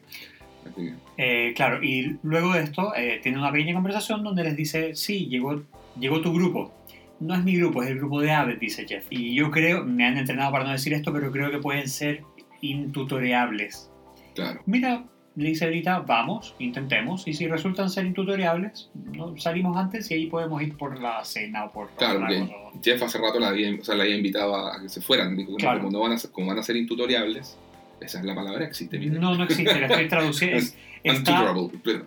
[0.66, 4.56] Así que, Eh, claro, y luego de esto eh, tiene una pequeña conversación donde les
[4.58, 5.62] dice, sí, llegó,
[6.00, 6.74] llegó tu grupo.
[7.20, 9.06] no es mi grupo, es el grupo de Abbott, dice Jeff.
[9.10, 12.24] Y yo creo, me han entrenado para no decir esto, pero creo que pueden ser
[12.62, 13.90] intutoriables.
[14.34, 14.62] Claro.
[14.66, 19.38] Mira, dice Brita, vamos, intentemos, y si resultan ser intutoriables, ¿no?
[19.38, 21.90] salimos antes y ahí podemos ir por la cena o por...
[21.98, 22.48] Claro, porque
[22.84, 25.56] Jeff hace rato la había, o sea, la había invitado a que se fueran, dijo,
[25.58, 25.80] Claro.
[25.80, 27.58] como, no van a ser, como van a ser intutoriables,
[28.00, 29.20] esa es la palabra, existe bien.
[29.20, 30.58] No, no existe, la estoy traduciendo.
[30.58, 31.54] Es, está,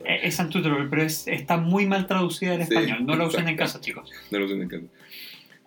[0.04, 3.04] eh, es untutorable, pero es- está muy mal traducida en Sí, español.
[3.06, 4.10] No la usen en casa, chicos.
[4.30, 4.92] No lo sé, me encanta.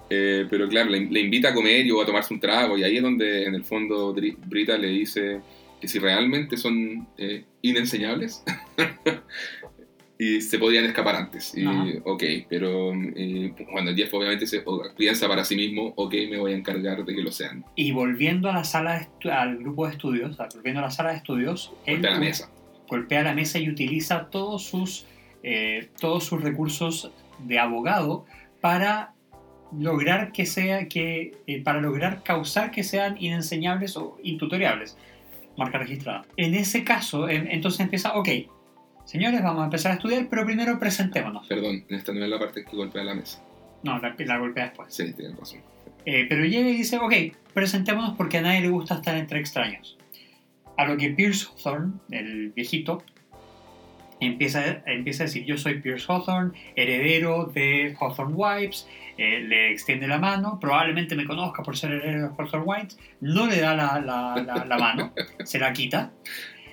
[0.09, 2.83] Eh, pero claro, le, le invita a comer y o a tomarse un trago, y
[2.83, 5.39] ahí es donde en el fondo Brita le dice
[5.81, 8.43] que si realmente son eh, inenseñables
[10.19, 11.57] y se podían escapar antes.
[11.57, 11.83] Y, Ajá.
[12.05, 14.63] ok, pero eh, bueno, Jeff obviamente se,
[14.95, 17.65] piensa para sí mismo, ok, me voy a encargar de que lo sean.
[17.75, 21.73] Y volviendo a la sala al grupo de estudios, volviendo a la sala de estudios,
[21.87, 22.51] él Golpea la mesa.
[22.87, 25.07] golpea la mesa y utiliza todos sus,
[25.41, 28.25] eh, todos sus recursos de abogado
[28.61, 29.15] para
[29.75, 34.97] lograr que sea que eh, para lograr causar que sean inenseñables o intutoriables
[35.57, 38.29] marca registrada en ese caso entonces empieza ok
[39.05, 42.63] señores vamos a empezar a estudiar pero primero presentémonos Perdón, esta no es la parte
[42.63, 43.41] que golpea la mesa.
[43.83, 45.59] no la, la golpea después Sí, tienes razón.
[46.05, 47.13] Eh, pero llega y dice, ok,
[47.53, 49.97] presentémonos porque a nadie le gusta estar entre extraños.
[50.77, 53.03] A lo que Pierce Hawthorne, el viejito,
[54.19, 60.07] empieza, empieza a decir, yo soy Pierce Hawthorne, heredero de Hawthorne Wipes, eh, le extiende
[60.07, 63.99] la mano, probablemente me conozca por ser heredero de Hawthorne Wipes, no le da la,
[63.99, 66.11] la- la- la mano, se la quita.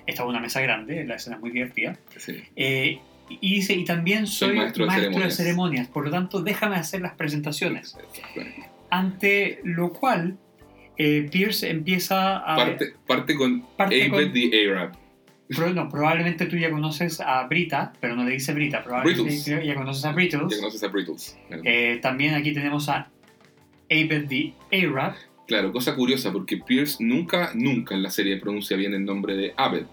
[0.07, 1.97] Esta es una mesa grande, la escena es muy divertida.
[2.17, 2.41] Sí.
[2.55, 2.99] Eh,
[3.29, 5.35] y dice, y también soy, maestro de ceremonias.
[5.35, 7.95] ceremonias, por lo tanto déjame hacer las presentaciones.
[8.89, 10.37] Ante lo cual,
[10.97, 12.55] eh, Pierce empieza a...
[12.55, 14.93] parte, parte con parte Abed con- the Arab.
[15.49, 20.05] No, probablemente tú ya conoces a Brita, pero no le dice Brita, probablemente ya conoces
[20.05, 20.49] a Brittles.
[20.49, 21.37] Ya conoces a Brittles.
[21.63, 23.09] Eh, también aquí tenemos a
[23.89, 25.15] Abed the Arab.
[25.47, 29.53] Claro, cosa curiosa, porque Pierce nunca, nunca en la serie pronuncia bien el nombre de
[29.57, 29.85] Abed.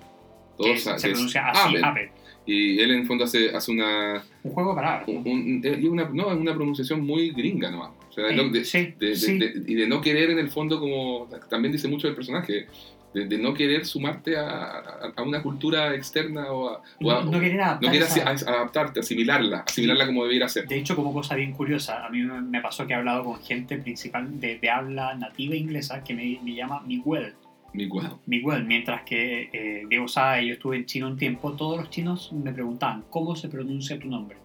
[0.58, 1.84] Todos se pronuncia así, Abed.
[1.84, 2.08] Abed.
[2.46, 5.08] Y él en el fondo hace, hace una, Un juego de palabras.
[5.08, 7.90] un- un- eh, una, no, es una pronunciación muy gringa nomás.
[8.08, 9.38] O sea, de- sí, de- sí.
[9.38, 12.66] de- y de no querer en el fondo como, también dice mucho del personaje,
[13.14, 16.72] de, no querer sumarte a, a- a una cultura externa o a...
[16.76, 20.68] o No, no querer no asi- adaptarte, asimilarla, asimilarla como debiera ser.
[20.68, 23.78] De hecho, como cosa bien curiosa, a mí me pasó que he hablado con gente
[23.78, 27.32] principal de, de habla nativa inglesa que me, me llama Miguel.
[27.76, 28.18] Mi cuadro.
[28.26, 32.32] Miguel, mientras que eh, Diego sabe, yo estuve en China un tiempo, todos los chinos
[32.32, 34.38] me preguntaban cómo se pronuncia tu nombre.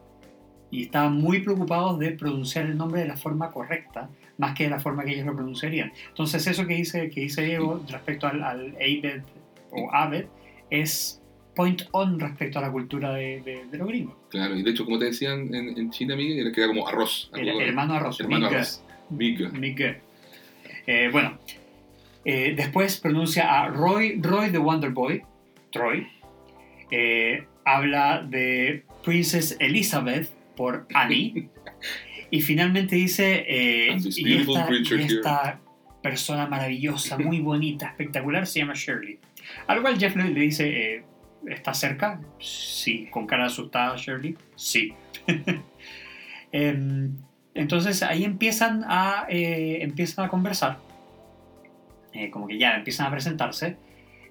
[0.69, 4.69] Y estaban muy preocupados de pronunciar el nombre de la forma correcta, más que de
[4.69, 5.91] la forma que ellos lo pronunciarían.
[6.09, 9.21] Entonces eso que dice, que dice Diego respecto al, al Abed
[9.71, 10.25] o Abed
[10.69, 11.21] es
[11.55, 14.15] point on respecto a la cultura de, de, de los gringos.
[14.29, 16.87] Claro, y de hecho, como te decían en, en China, Miguel, era que era como
[16.87, 17.29] arroz.
[17.33, 18.19] El, hermano arroz.
[18.21, 18.55] hermano Miguel.
[18.55, 18.83] arroz.
[19.09, 19.51] Miguel.
[19.53, 19.97] Miguel.
[20.87, 21.37] Eh, bueno,
[22.23, 25.23] eh, después pronuncia a Roy, Roy the Wonder Boy,
[25.71, 26.07] Troy.
[26.91, 31.49] Eh, habla de Princess Elizabeth por Annie.
[32.31, 35.59] y finalmente dice, eh, y esta, creature y here." esta
[36.03, 39.19] persona maravillosa, muy bonita, espectacular, se llama Shirley.
[39.67, 41.03] A lo cual Jeff le, le dice,
[41.47, 42.21] ¿está cerca?
[42.39, 43.07] Sí.
[43.09, 44.37] ¿Con cara asustada Shirley?
[44.55, 44.93] Sí.
[46.53, 47.15] Em,
[47.53, 50.79] entonces ahí empiezan a, empiezan a conversar,
[52.13, 53.77] eh, como que ya empiezan a presentarse,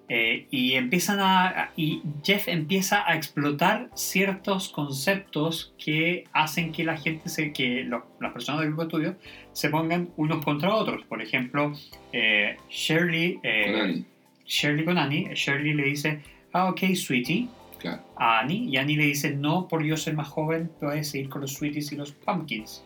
[0.08, 6.96] eh, y empiezan a, y Jeff empieza a explotar ciertos conceptos que hacen que la
[6.96, 9.16] gente, se, que lo- las personas del grupo de estudio
[9.52, 11.04] se pongan unos contra otros.
[11.06, 11.72] Por ejemplo,
[12.12, 14.04] eh, Shirley, eh, Con Annie,
[14.46, 16.20] Shirley con Annie, Shirley le dice,
[16.52, 17.46] ah, ok, sweetie,
[17.78, 18.02] claro.
[18.16, 21.40] a Annie y Annie le dice no por yo ser más joven puedes seguir con
[21.42, 22.82] los sweeties y los pumpkins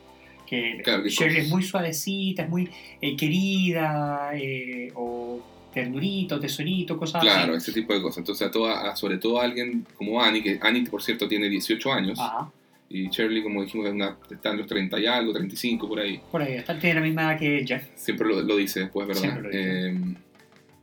[0.77, 2.69] que Claro, Shirley es muy suavecita es muy
[3.01, 5.41] eh, querida eh, o
[5.73, 8.19] ternurito tesorito cosas Claro, así ese tipo de cosas.
[8.19, 11.49] Entonces, a toda, a- sobre todo a alguien como Annie, que Annie, por cierto, tiene
[11.49, 12.51] 18 años, Ajá,
[12.89, 16.21] y Shirley, como dijimos, es una- está en los 30 y algo, 35 por ahí.
[16.31, 19.23] por ahí está tiene la misma edad que Jeff Siempre lo, lo dice después, ¿verdad?
[19.23, 19.89] Siempre lo dice.
[19.89, 20.15] Eh,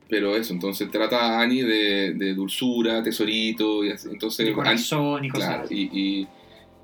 [0.09, 4.09] pero eso, entonces trata a Annie de, de dulzura, tesorito, y así.
[4.11, 6.27] entonces Annie- corazón y cosas claro, así y, y,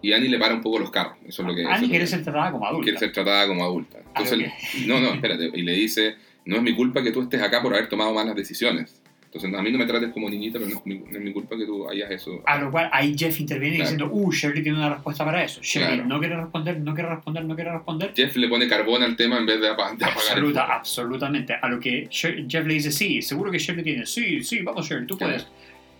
[0.02, 1.14] y Annie le para un poco los carros.
[1.28, 3.48] Eso es lo que es Annie quiere que- ser tratada como adulta quiere ser tratada
[3.48, 3.98] como adulta.
[4.14, 4.52] A lo Entonces,
[4.88, 5.50] no, no, espérate.
[5.54, 8.36] Y le dice, no es mi culpa que tú estés acá por haber tomado malas
[8.36, 9.02] decisiones.
[9.26, 11.34] Entonces, a mí no me trates como niñita, pero no es mi, no es mi
[11.34, 12.42] culpa que tú hayas eso.
[12.46, 13.92] a lo cual ahí Jeff interviene Claro.
[13.92, 16.08] diciendo uh Shirley tiene una respuesta para eso Shirley Claro.
[16.10, 19.38] no quiere responder no quiere responder no quiere responder Jeff le pone carbón al tema
[19.38, 21.54] en vez de, apa- de apagar el Absoluta, absolutamente.
[21.62, 24.06] A lo que Jeff le dice, sí, seguro que Shirley tiene.
[24.06, 25.34] Sí, sí, vamos Shirley, tú Claro.
[25.34, 25.48] puedes.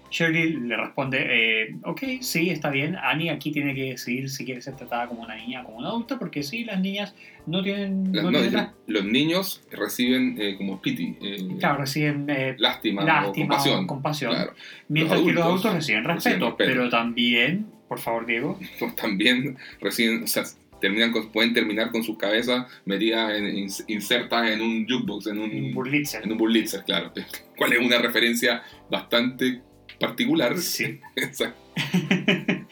[0.10, 1.18] Shirley le responde,
[1.64, 5.24] eh, ok, sí, está bien, Annie aquí tiene que decidir si quiere ser tratada como
[5.24, 7.14] una niña o como una adulta, porque sí, las niñas
[7.46, 8.12] no tienen...
[8.14, 12.56] Las- no no, tienen la- los niños reciben eh, como pity, eh, claro, reciben eh,
[12.58, 13.84] lástima, o compasión.
[13.84, 14.54] o compasión, Claro.
[14.90, 16.58] mientras Los que los adultos reciben respeto, reciben respeto.
[16.58, 18.60] pero también, por favor, Diego,
[19.02, 20.44] también reciben, o sea,
[20.80, 25.40] terminan con- pueden terminar con sus cabezas metidas, en, ins- insertas en un jukebox, en
[25.40, 26.24] un, un Burlitzer.
[26.24, 27.12] en un Burlitzer, claro.
[27.58, 29.62] Cual es una referencia bastante
[30.00, 30.58] particular.
[30.58, 31.00] Sí.
[31.16, 31.60] Exacto.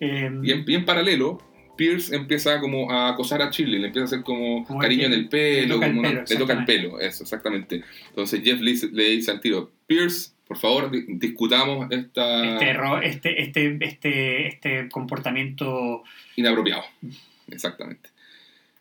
[0.00, 1.40] Eh, y, en, y en paralelo,
[1.76, 5.12] Pierce empieza como a acosar a Shirley, le empieza a hacer como, Como cariño en
[5.12, 7.82] el pelo, le toca el como una- pelo, le toca el pelo, eso, exactamente.
[8.08, 12.68] Entonces Jeff le dice, le dice al tiro, Pierce, por favor, di- discutamos esta este,
[12.70, 16.02] error- este, este, este, este comportamiento
[16.36, 16.82] inapropiado.
[17.48, 18.10] Exactamente.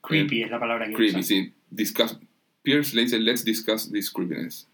[0.01, 1.23] creepy es la palabra que Creepy, usa.
[1.23, 1.53] sí.
[1.69, 2.17] Discuss,
[2.63, 4.67] Pierce le dice, let's discuss this creepiness.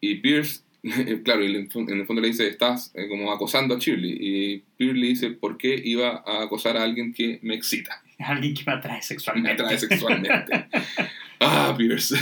[0.00, 0.62] Y Pierce,
[1.24, 4.62] claro, y en el fondo le dice, estás eh, como acosando a Shirley.
[4.78, 8.02] Y le dice, ¿por qué iba a acosar a alguien que me excita?
[8.18, 9.62] Es alguien que me atrae Me sexualmente.
[9.62, 10.66] atrae sexualmente.
[11.40, 12.16] ah, Pierce.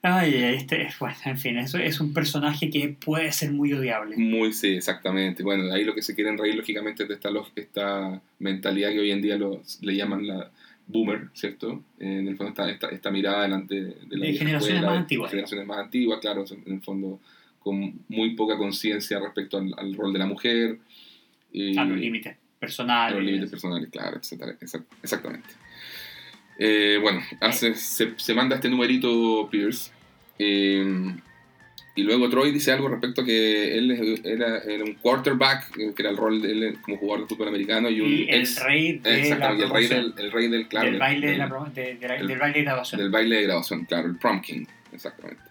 [0.00, 4.16] Ay, este, bueno, en fin, eso es un personaje que puede ser muy odiable.
[4.16, 5.42] Muy, sí, exactamente.
[5.42, 9.10] Bueno, ahí lo que se quieren reír, lógicamente, es de esta, esta mentalidad que hoy
[9.10, 10.50] en día lo- le llaman la
[10.86, 11.82] boomer, ¿cierto?
[11.98, 15.30] En el fondo, esta, esta, esta mirada delante de, la De generaciones escuela, más antiguas.
[15.30, 17.20] de generaciones más antiguas, claro, en el fondo,
[17.58, 20.78] con muy poca conciencia respecto al, al rol de la mujer.
[21.52, 23.16] Y, A los límites a personales.
[23.16, 25.48] los límites personales, claro, etcétera, exact- exactamente.
[26.58, 29.92] Eh, bueno, hace, se, se manda este numerito Pierce.
[30.38, 31.14] eh,
[31.94, 36.02] y luego Troy dice algo respecto a que él era, era un quarterback, eh, que
[36.02, 38.62] era el rol de él como jugador de fútbol americano, y un Y el ex.
[38.64, 41.46] rey de la Exactamente, el rey del, el rey del, claro, del baile de la
[41.48, 43.00] la- del baile de graduación.
[43.00, 45.42] del baile de graduación, claro, el prom king, exactamente.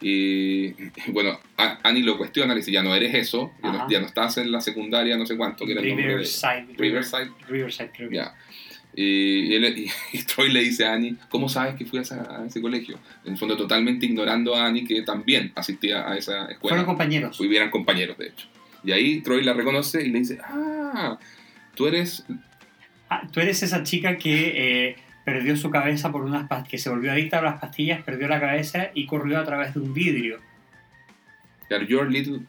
[0.00, 0.72] Y
[1.08, 3.86] bueno, Annie lo cuestiona, le dice, ya no eres eso, ya no, Ajá.
[3.90, 6.12] ya no estás en la secundaria, no sé cuánto, que era el nombre de...
[6.14, 6.66] Riverside.
[6.78, 7.30] Riverside.
[7.48, 8.10] Riverside, creo.
[8.10, 8.34] Ya.
[8.96, 12.02] Y, y él- y- y Troy le dice a Annie, ¿cómo sabes que fui a,
[12.02, 12.98] esa- a ese colegio?
[13.24, 16.76] En el fondo totalmente ignorando a Annie que también asistía a esa escuela.
[16.76, 17.36] Fueron compañeros.
[17.36, 18.46] Pues eran compañeros, de hecho.
[18.82, 21.18] Y ahí Troy la reconoce y le dice, ah,
[21.74, 22.24] tú eres...
[23.10, 26.90] Ah, tú eres esa chica que eh, perdió su cabeza por unas pastillas, que se
[26.90, 30.38] volvió adicta a las pastillas, perdió la cabeza y corrió a través de un vidrio.
[31.86, 32.40] Your Little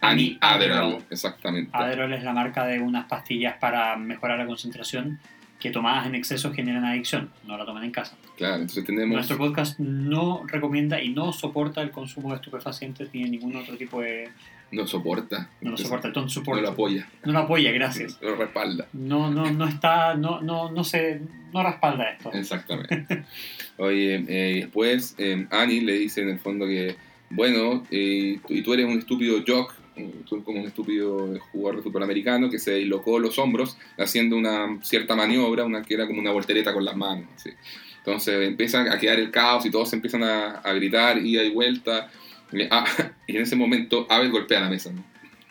[0.00, 0.38] Annie.
[0.40, 1.04] Adderall.
[1.10, 1.70] Exactamente.
[1.72, 5.18] Adderall es la marca de unas pastillas para mejorar la concentración
[5.58, 7.32] que tomadas en exceso generan adicción.
[7.44, 8.16] No la tomen en casa.
[8.36, 9.14] Claro, entonces tenemos...
[9.14, 13.76] Nuestro podcast no recomienda y no soporta el consumo de estupefacientes ni de ningún otro
[13.76, 14.28] tipo de...
[14.70, 15.38] No soporta.
[15.60, 15.86] No lo Entonces,
[16.34, 17.08] soporta, No lo apoya.
[17.24, 18.18] No lo apoya, gracias.
[18.20, 18.86] Lo respalda.
[18.92, 21.20] No, no, no está, no, no, no se,
[21.52, 22.30] no respalda esto.
[22.32, 23.24] Exactamente.
[23.78, 26.96] Oye, eh, después eh, Annie le dice en el fondo que,
[27.30, 31.38] bueno, eh, tú- y tú eres un estúpido jock, eh, tú eres como un estúpido
[31.52, 35.94] jugador de fútbol americano que se dislocó los hombros haciendo una cierta maniobra, una que
[35.94, 37.26] era como una voltereta con las manos.
[37.36, 37.50] así.
[37.98, 42.10] Entonces empiezan a quedar el caos y todos empiezan a, a gritar, ida y vuelta.
[42.52, 42.84] Y, ah,
[43.26, 45.04] y en ese momento Abel golpea la mesa, ¿no?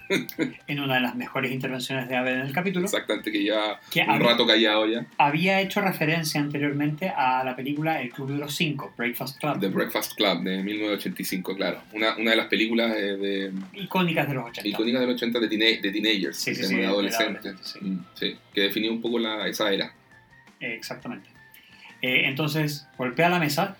[0.67, 4.01] En una de las mejores intervenciones de Abel en el capítulo, Exactamente, que ya que
[4.07, 5.05] un rato callado ya.
[5.17, 9.67] había hecho referencia anteriormente a la película El Club de los Cinco, Breakfast Club, The
[9.67, 11.81] Breakfast Club de 1985, claro.
[11.91, 14.69] Una, una de las películas de, icónicas de los 80.
[14.69, 17.75] icónicas del 80 de, teen- de teenagers, Sí, sí, de sí, de adolescentes.
[17.81, 19.91] Mm, sí, que definió un poco la, esa era.
[20.61, 21.27] Eh, exactamente.
[22.01, 23.75] Eh, entonces golpea la mesa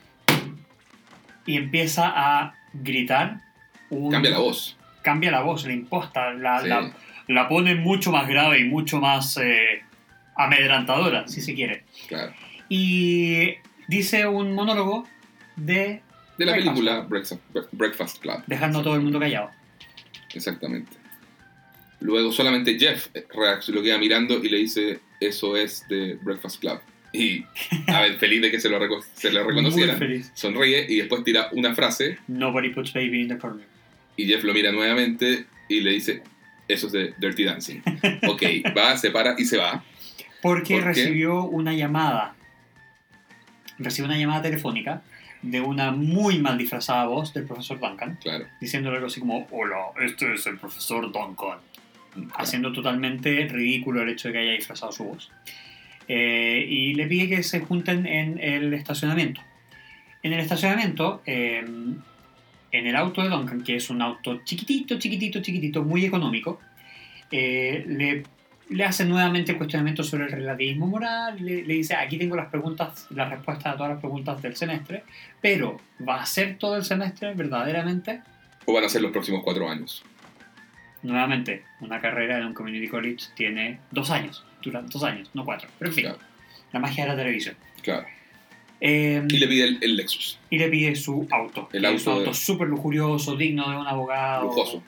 [1.45, 3.41] y empieza a gritar.
[3.89, 4.75] un- Cambia la voz.
[5.01, 6.67] Cambia la voz, la imposta, la, Sí.
[6.67, 6.91] la,
[7.27, 9.82] la pone mucho más grave y mucho más eh,
[10.36, 11.84] amedrantadora, si se quiere.
[12.08, 12.34] Claro.
[12.69, 13.53] Y
[13.88, 15.08] dice un monólogo
[15.56, 16.01] de
[16.38, 16.99] De la Breakfast película.
[17.01, 18.43] Breakfast, Breakfast Club.
[18.47, 19.49] dejando a todo el mundo callado.
[20.34, 20.91] Exactamente.
[21.99, 23.08] Luego solamente Jeff
[23.69, 26.80] lo queda mirando y le dice, eso es de Breakfast Club.
[27.13, 27.43] Y
[27.88, 28.80] a ver, feliz de que se lo,
[29.13, 30.00] se lo reconocieran.
[30.34, 33.65] Sonríe y después tira una frase Nobody puts baby in the corner.
[34.17, 36.22] y Jeff lo mira nuevamente y le dice,
[36.67, 37.82] eso es de Dirty Dancing.
[38.28, 38.43] Ok,
[38.78, 39.84] va, se para y se va.
[40.41, 42.36] Porque recibió una llamada.
[43.80, 45.02] Recibió una llamada telefónica
[45.41, 48.46] de una muy mal disfrazada voz del profesor Duncan, Claro.
[48.60, 51.36] diciéndole algo así como, hola, este es el profesor Duncan.
[51.36, 51.60] claro.
[52.38, 55.32] Haciendo totalmente ridículo el hecho de que haya disfrazado su voz.
[56.08, 59.41] Eh, y le pide que se junten en el estacionamiento.
[60.24, 61.64] En el estacionamiento, eh,
[62.72, 66.60] en el auto de Duncan, que es un auto chiquitito, chiquitito, chiquitito, muy económico,
[67.32, 68.24] eh, le,
[68.70, 72.49] le hace nuevamente el cuestionamiento sobre el relativismo moral, le, le dice, aquí tengo las
[72.49, 75.03] preguntas, las respuestas a todas las preguntas del semestre,
[75.41, 78.22] pero ¿va a ser todo el semestre verdaderamente?
[78.66, 80.03] O van a ser los próximos cuatro años.
[81.03, 85.70] nuevamente, una carrera en un community college tiene dos años, dura dos años, no cuatro.
[85.80, 86.07] Pero en fin,
[86.72, 87.55] la magia de la televisión.
[87.82, 88.05] Claro.
[88.80, 90.38] Eh, y le pide el, Lexus.
[90.49, 91.70] Y le pide su auto.
[91.74, 94.43] El auto, auto súper lujurioso, digno de un abogado.
[94.43, 94.84] Lujoso.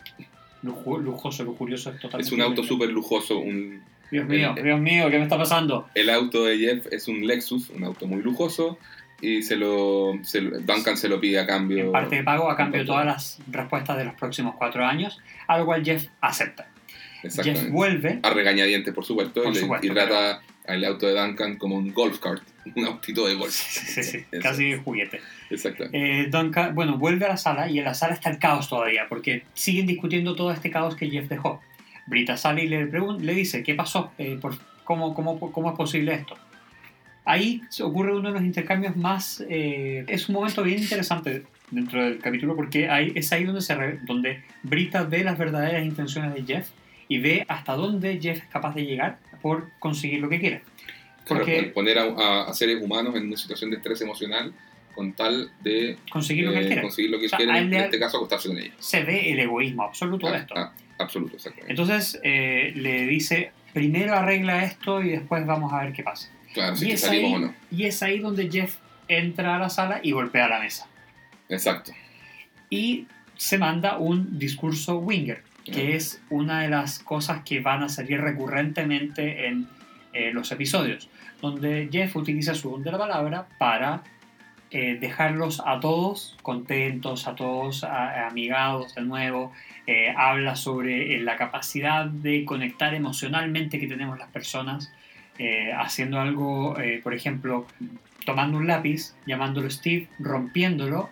[0.62, 2.28] lujoso, lujurioso es totalmente.
[2.28, 3.40] Es un auto súper lujoso.
[3.40, 5.88] Un, Dios mío, Dios mío, ¿qué me está pasando?
[5.96, 8.78] El auto de Jeff es un Lexus, un auto muy lujoso.
[9.22, 10.14] Y se lo,
[10.62, 11.86] Duncan se lo pide a cambio.
[11.86, 15.20] En parte de pago, a cambio de todas las respuestas de los próximos cuatro años,
[15.48, 16.70] a lo cual Jeff acepta.
[17.22, 18.20] Jeff vuelve.
[18.24, 19.44] A regañadientes, por supuesto,
[19.82, 22.44] y, trata al auto de Duncan como un golf cart,
[22.76, 23.52] un autito de golf.
[23.52, 25.20] Sí, sí, sí, casi juguete.
[25.50, 25.86] Exacto.
[25.92, 29.08] Eh, Duncan, bueno, vuelve a la sala y en la sala está el caos todavía,
[29.10, 31.62] porque siguen discutiendo todo este caos que Jeff dejó.
[32.06, 34.12] Brita sale y le, le dice, ¿qué pasó?
[34.18, 36.36] Eh, por, cómo, cómo, ¿Cómo es posible esto?
[37.26, 39.44] Ahí ocurre uno de los intercambios más...
[39.48, 43.76] Eh, es un momento bien interesante dentro del capítulo porque ahí, es ahí donde, se
[44.02, 46.70] donde Brita ve las verdaderas intenciones de Jeff
[47.10, 50.62] y ve hasta dónde Jeff es capaz de llegar por conseguir lo que quiere.
[51.28, 54.54] Porque, poner a, seres humanos en una situación de estrés emocional
[54.96, 56.82] con tal de conseguir lo que quiere.
[56.82, 58.74] Conseguir lo que en este caso acostarse con ella.
[58.80, 60.54] Se ve el egoísmo absoluto de ah, esto.
[60.56, 61.72] Ah, absoluto, exactamente.
[61.72, 66.32] Entonces eh, le dice, primero arregla esto y después vamos a ver qué pasa.
[66.54, 67.54] Claro, si y, es ahí, o no.
[67.72, 70.88] y es ahí donde Jeff entra a la sala y golpea la mesa.
[71.48, 71.92] Exacto.
[72.70, 77.90] Y se manda un discurso Winger que es una de las cosas que van a
[77.90, 79.68] salir recurrentemente en
[80.14, 81.10] eh, los episodios,
[81.42, 84.04] donde Jeff utiliza su don de la palabra para
[84.72, 89.52] eh, dejarlos a todos contentos, a todos amigados de nuevo,
[89.88, 94.92] eh, habla sobre la capacidad de conectar emocionalmente que tenemos las personas,
[95.78, 97.66] haciendo algo, por ejemplo,
[98.26, 101.10] tomando un lápiz, llamándolo Steve, rompiéndolo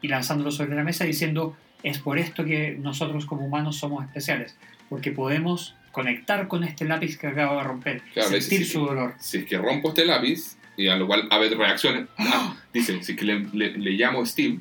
[0.00, 4.56] y lanzándolo sobre la mesa diciendo es por esto que nosotros como humanos somos especiales,
[4.88, 9.14] porque podemos conectar con este lápiz que acabo de romper, sentir su dolor.
[9.18, 12.56] Si es que rompo este lápiz, y a lo cual a ver reacciones, ¡Ah!
[12.72, 14.58] dice, si es que le, le, llamo Steve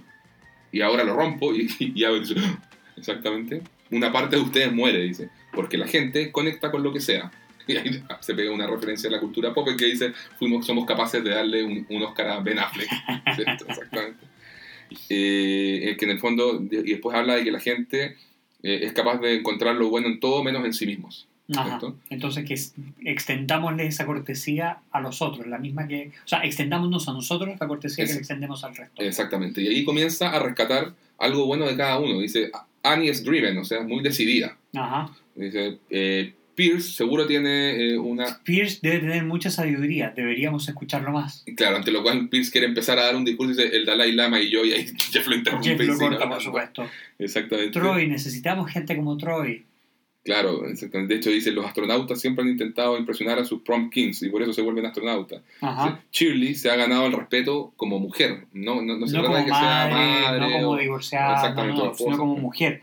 [0.71, 2.59] y ahora lo rompo y, y dice, ¡Ah!
[2.95, 3.61] exactamente,
[3.91, 7.31] una parte de ustedes muere, dice, porque la gente conecta con lo que sea.
[7.67, 11.23] Y ahí se pega una referencia a la cultura pop que dice, fuimos, somos capaces
[11.23, 12.87] de darle un, un Oscar a Ben Affleck.
[13.25, 14.34] Exactamente.
[15.09, 18.15] Eh, que en el fondo, y después habla de que la gente
[18.63, 21.27] eh, es capaz de encontrar lo bueno en todo menos en sí mismos.
[22.09, 27.13] Entonces que extendámosle esa cortesía a los otros, la misma que, o sea, extendámonos a
[27.13, 29.01] nosotros la cortesía que le extendemos al resto.
[29.01, 32.19] Exactamente, y ahí comienza a rescatar algo bueno de cada uno.
[32.19, 34.57] Dice, Annie es driven, o sea, muy decidida.
[35.35, 38.41] Dice, eh, Pierce seguro tiene eh, una...
[38.43, 41.43] Pierce debe tener mucha sabiduría, deberíamos escucharlo más.
[41.55, 44.39] Claro, ante lo cual Pierce quiere empezar a dar un discurso dice el Dalai Lama
[44.39, 45.69] y yo, y ahí Jeff lo interrumpe.
[45.69, 46.89] Jeff lo corta, por supuesto.
[47.19, 47.71] Exactamente.
[47.71, 49.65] Troy, necesitamos gente como Troy.
[50.25, 51.13] Claro, exactamente.
[51.13, 54.41] De hecho dice, los astronautas siempre han intentado impresionar a sus prom kings y por
[54.41, 55.43] eso se vuelven astronautas.
[56.11, 59.49] Shirley se ha ganado el respeto como mujer, no, no, no se trata de que
[59.51, 60.39] sea madre.
[60.39, 62.81] No como divorciada, no, sino como mujer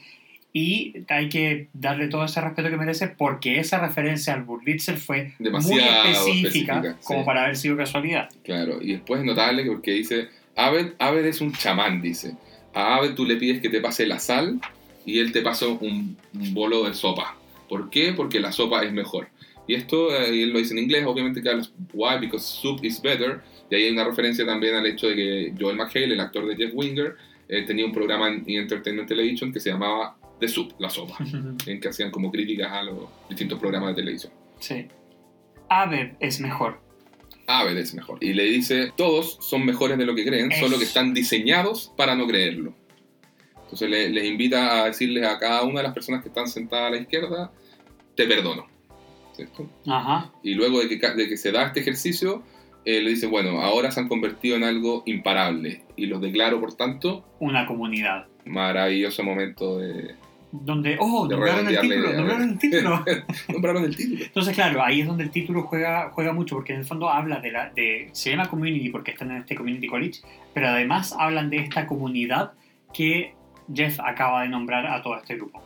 [0.53, 5.33] y hay que darle todo ese respeto que merece porque esa referencia al Burlitzer fue
[5.39, 8.29] muy específica, como para haber sido casualidad.
[8.45, 12.35] Claro, y después es notable porque dice, Abed, Abed es un chamán, dice.
[12.75, 14.61] A Abed tú le pides que te pase la sal
[15.07, 17.37] y él te pasa un, bolo de sopa.
[17.69, 18.13] ¿Por qué?
[18.13, 19.29] Porque la sopa es mejor.
[19.67, 23.01] Y esto, eh, él lo dice en inglés, obviamente que habla, why, because soup is
[23.01, 23.41] better.
[23.71, 26.57] Y ahí hay una referencia también al hecho de que Joel McHale, el actor de
[26.57, 27.17] Jeff Winger,
[27.49, 31.17] eh, tenía un programa en Entertainment Television que se llamaba de Soup, la sopa,
[31.67, 34.33] en que hacían como críticas a los distintos programas de televisión.
[34.59, 34.89] Sí.
[35.71, 36.81] Aved es mejor.
[37.47, 38.19] Aved es mejor.
[38.21, 42.15] Y le dice, todos son mejores de lo que creen, solo que están diseñados para
[42.15, 42.75] no creerlo.
[43.63, 46.91] Entonces les invita a decirles a cada una de las personas que están sentadas a
[46.91, 47.53] la izquierda,
[48.15, 48.67] te perdono.
[49.33, 49.71] ¿Cierto?
[49.87, 50.31] Ajá.
[50.43, 52.43] Y luego de que, de que se da este ejercicio,
[52.85, 56.75] eh, le dice, bueno, ahora se han convertido en algo imparable y los declaro, por
[56.75, 58.27] tanto, una comunidad.
[58.45, 60.17] Maravilloso momento de,
[60.53, 63.05] donde, oh, nombraron el título, nombraron el título.
[63.49, 64.25] nombraron el título.
[64.25, 67.41] Entonces, claro, ahí es donde el título juega, juega mucho, porque en el fondo habla
[67.41, 70.21] de la, de, se llama community porque están en este community college,
[70.53, 72.53] pero además hablan de esta comunidad
[72.93, 73.35] que
[73.73, 75.63] Jeff acaba de nombrar a todo este grupo.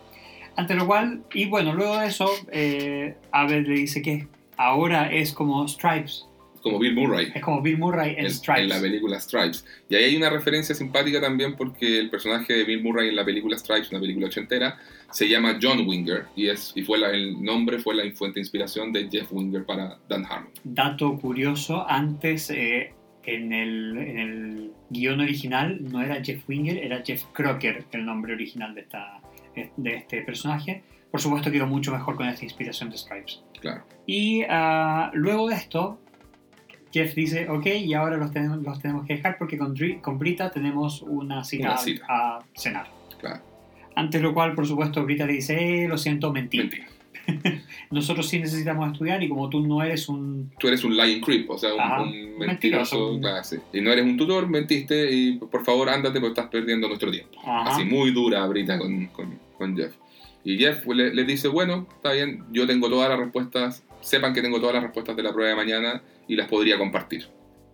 [0.54, 5.32] Ante lo cual, y bueno, luego de eso, eh, Abel le dice que ahora es
[5.32, 6.26] como Stripes,
[6.66, 7.32] como Bill Murray.
[7.32, 8.64] Es como Bill Murray en, Stripes.
[8.64, 9.64] En la película Stripes.
[9.88, 13.24] Y ahí hay una referencia simpática también porque el personaje de Bill Murray en la
[13.24, 14.78] película Stripes, una película ochentera,
[15.12, 18.92] se llama John Winger y, es, y fue el nombre fue la fuente de inspiración
[18.92, 20.50] de Jeff Winger para Dan Harmon.
[20.64, 22.92] Dato curioso, antes eh,
[23.24, 28.34] en, el, en el guion original no era Jeff Winger, era Jeff Crocker el nombre
[28.34, 29.20] original de esta,
[29.76, 33.42] de este personaje, por supuesto quedó mucho mejor con esta inspiración de Stripes.
[33.60, 33.84] Claro.
[34.06, 35.98] Y ah, luego de esto,
[36.96, 40.50] Jeff dice, ok, y ahora los tenemos, los tenemos que dejar porque con, con Brita
[40.50, 42.06] tenemos una cita, Una cita.
[42.08, 42.86] A, cenar.
[43.20, 43.42] Claro.
[43.94, 46.56] Ante lo cual, por supuesto, Brita le dice, eh, lo siento, mentí.
[46.56, 46.86] Mentira.
[47.90, 50.50] Nosotros sí necesitamos estudiar y como tú no eres un...
[50.58, 52.96] Tú eres un lying creep, o sea, un, Ajá, un un mentiroso.
[52.96, 53.20] mentiroso.
[53.20, 53.56] claro, sí.
[53.74, 57.38] Y no eres un tutor, mentiste y por favor ándate porque estás perdiendo nuestro tiempo.
[57.44, 57.74] Ajá.
[57.74, 59.94] Así muy dura Brita con, con, con Jeff.
[60.46, 64.40] Y Jeff le, le dice, bueno, está bien, yo tengo todas las respuestas, sepan que
[64.42, 67.26] tengo todas las respuestas de la prueba de mañana y las podría compartir.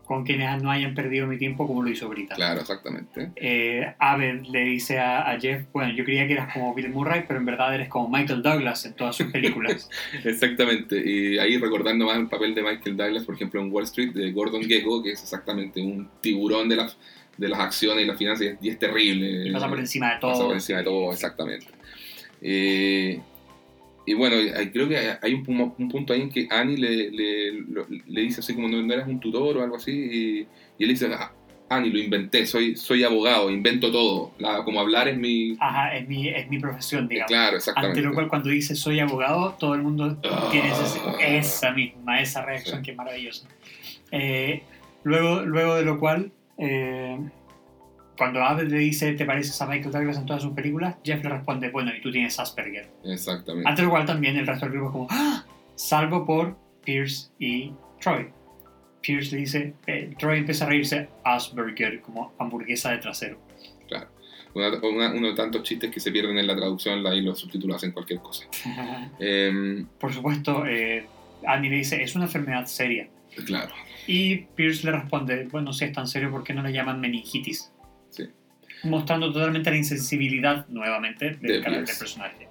[0.05, 2.35] con quienes no hayan perdido mi tiempo como lo hizo Brita.
[2.35, 3.31] Claro, exactamente.
[3.37, 7.25] Eh, Abed le dice a, a Jeff, bueno, yo creía que eras como Bill Murray,
[7.27, 9.89] pero en verdad eres como Michael Douglas en todas sus películas.
[10.25, 10.97] Exactamente.
[10.99, 14.33] Y ahí recordando más el papel de Michael Douglas, por ejemplo, en Wall Street, de
[14.33, 16.97] Gordon Gekko, que es exactamente un tiburón de las,
[17.39, 19.47] de las acciones y las finanzas, y es, y es terrible.
[19.49, 20.31] y pasa por encima de todo.
[20.33, 21.67] Pasa por encima de todo, exactamente.
[22.43, 23.21] Eh,
[24.05, 24.35] y bueno,
[24.73, 28.53] creo que hay un, pu- un punto ahí en que Annie le, le, dice así
[28.55, 30.39] como no, eras un tutor o algo así, y,
[30.79, 31.31] y él dice, "Ah,
[31.69, 35.57] Annie, lo inventé, soy, soy abogado, invento todo, La- como hablar es mi...
[35.61, 37.29] Ajá, es mi, es mi profesión, digamos.
[37.29, 38.03] Claro, Ante exactamente.
[38.03, 40.49] lo cual, cuando dice soy abogado, todo el mundo Ah.
[40.51, 42.85] tiene ese- esa misma, esa reacción Sí.
[42.85, 43.49] que es maravillosa.
[44.11, 44.63] Eh,
[45.05, 47.19] luego, luego de lo cual, eh,
[48.17, 50.97] cuando Abed le dice ¿te pareces a Michael Douglas en todas sus películas?
[51.05, 52.89] Jeff le responde, bueno, y tú tienes Asperger.
[53.05, 53.69] Exactamente.
[53.69, 55.45] Ante lo cual también el resto del grupo es como, ¡Ah!
[55.75, 58.29] salvo por Pierce y Troy.
[59.01, 63.39] Pierce le dice, eh, Troy empieza a reírse Asperger, como hamburguesa de trasero.
[64.55, 67.39] Una- una- uno de tantos chistes que se pierden en la traducción la- y los
[67.39, 68.45] subtítulos hacen cualquier cosa.
[69.19, 71.07] Em, Por supuesto, eh,
[71.47, 73.09] Annie le dice, es una enfermedad seria.
[73.47, 73.73] claro,
[74.07, 77.72] Y Pierce le responde, bueno, si es tan serio, ¿por qué no le llaman meningitis?
[78.85, 82.49] Mostrando totalmente la insensibilidad, nuevamente, del De carácter personaje.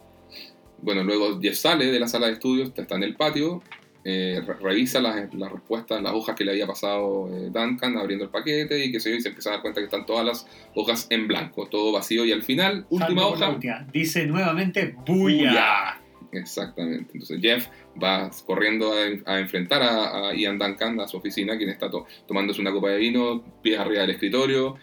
[0.82, 3.61] bueno, luego Jeff sale de la sala de estudios, está en el patio,
[4.03, 8.25] eh, re- revisa las, las respuestas, las hojas que le había pasado eh, Duncan abriendo
[8.25, 10.47] el paquete y que se, y se empieza a dar cuenta que están todas las
[10.73, 13.86] hojas en blanco, todo vacío y al final, última hoja, última.
[13.93, 14.95] Dice nuevamente.
[15.05, 15.99] ¡buya!
[16.32, 17.11] Exactamente.
[17.13, 17.67] Entonces Jeff
[18.01, 22.07] va corriendo a, a enfrentar a, a Ian Duncan a su oficina, quien está to-
[22.27, 24.77] tomándose una copa de vino, pies arriba del escritorio,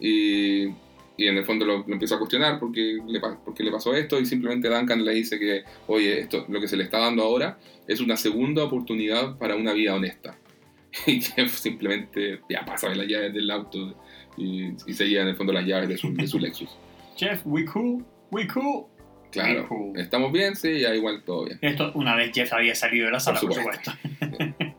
[0.00, 0.66] y,
[1.18, 4.18] y en el fondo lo, lo empieza a cuestionar porque le, porque le pasó esto,
[4.18, 7.58] y simplemente Duncan le dice que, oye, esto, lo que se le está dando ahora
[7.86, 10.38] es una segunda oportunidad para una vida honesta.
[11.06, 13.94] Y Jeff simplemente, ya, pásame las llaves del auto,
[14.38, 16.70] y, y se lleva en el fondo las llaves de su, de su Lexus.
[17.16, 18.86] Jeff, we cool, we cool.
[19.30, 19.98] Claro, Cool.
[20.00, 21.58] estamos bien, sí, ya igual todo bien.
[21.60, 23.90] Esto una vez Jeff había salido de la sala, por supuesto.
[23.92, 24.56] supuesto.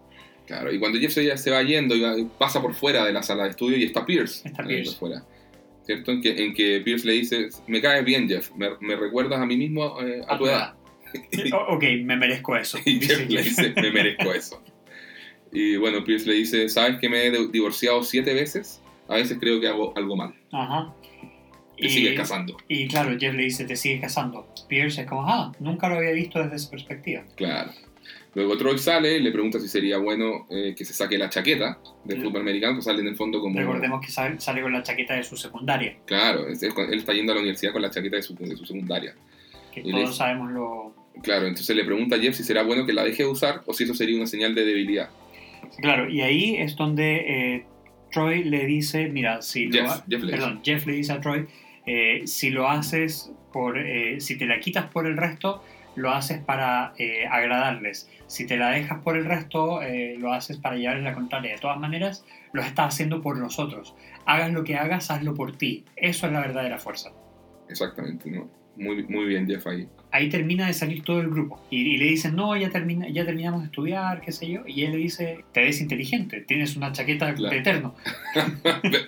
[0.48, 3.44] Claro, y cuando Jeff se, se va yendo y pasa por fuera de la sala
[3.44, 4.48] de estudio y está Pierce.
[4.48, 4.94] Está Pierce.
[4.98, 5.24] por fuera.
[5.90, 6.12] ¿Cierto?
[6.12, 9.46] En que, en que Pierce le dice, me caes bien Jeff, me, me recuerdas a
[9.48, 10.76] mí mismo eh, a, tu edad.
[11.52, 12.78] O- ok, me merezco eso.
[12.86, 14.62] Y Jeff le dice, me merezco eso.
[15.52, 18.80] Y bueno, Pierce le dice, ¿sabes que me he divorciado siete veces?
[19.08, 20.36] A veces creo que hago algo mal.
[20.52, 20.94] Ajá.
[21.76, 22.56] Te sigues casando.
[22.68, 24.48] Y claro, Jeff le dice, te sigue casando.
[24.68, 27.24] Pierce es como, ah, nunca lo había visto desde esa perspectiva.
[27.36, 27.72] Claro.
[28.36, 31.80] Luego Troy sale y le pregunta si sería bueno eh, que se saque la chaqueta
[32.06, 32.24] del Mm.
[32.24, 33.58] fútbol americano, que sale en el fondo como...
[33.60, 37.32] Recordemos que sale, sale con la chaqueta de su secundaria, Claro, él, él está yendo
[37.32, 39.16] a la universidad con la chaqueta de su, de su secundaria.
[39.74, 40.94] que Y todos sabemos lo...
[41.24, 43.74] Claro, entonces le pregunta a Jeff si será bueno que la deje de usar o
[43.74, 45.10] si eso sería una señal de debilidad.
[45.80, 47.16] Claro, y ahí es donde
[47.56, 47.66] eh,
[48.12, 51.46] Troy le dice, mira, si lo ha- Jeff le perdón, Jeff le dice a Troy,
[51.86, 53.76] eh, si lo haces por,
[54.20, 55.64] si te la quitas por el resto,
[56.00, 58.10] lo haces para eh, agradarles.
[58.28, 61.54] Si te la dejas por el resto, eh, lo haces para llevarles la contraria.
[61.54, 63.96] De todas maneras, lo estás haciendo por nosotros.
[64.26, 65.86] Hagas lo que hagas, hazlo por ti.
[65.96, 67.12] Eso es la verdadera fuerza.
[67.68, 68.59] Exactamente, ¿no?
[68.80, 69.88] Muy, muy bien Jeff ahí.
[70.12, 71.62] Ahí termina de salir todo el grupo.
[71.70, 74.62] Y, y le dicen, no, ya, termina, ya terminamos de estudiar, qué sé yo.
[74.66, 77.54] Y él le dice, te ves inteligente, tienes una chaqueta Claro.
[77.54, 77.96] de eterno.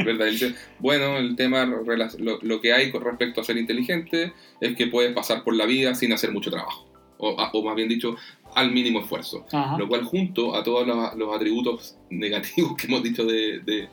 [0.06, 0.28] ¿Verdad?
[0.28, 4.76] Él dice, bueno, el tema, lo, lo que hay con respecto a ser inteligente es
[4.76, 6.88] que puedes pasar por la vida sin hacer mucho trabajo.
[7.18, 8.16] O, o más bien dicho,
[8.56, 9.46] al mínimo esfuerzo.
[9.52, 9.78] Ajá.
[9.78, 13.88] Lo cual junto a todos los, los atributos negativos que hemos dicho de, de,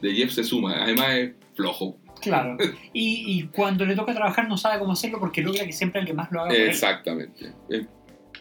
[0.00, 0.82] de Jeff se suma.
[0.82, 1.98] Además es flojo.
[2.24, 2.56] Claro.
[2.92, 6.16] Y, y cuando le toca trabajar no sabe cómo hacerlo porque logra que siempre alguien
[6.16, 6.54] más lo haga.
[6.54, 7.52] Exactamente.
[7.68, 7.86] Eh,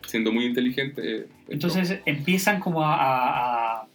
[0.05, 1.01] Siendo muy inteligente.
[1.03, 3.87] eh, es Entonces empiezan como a, a- a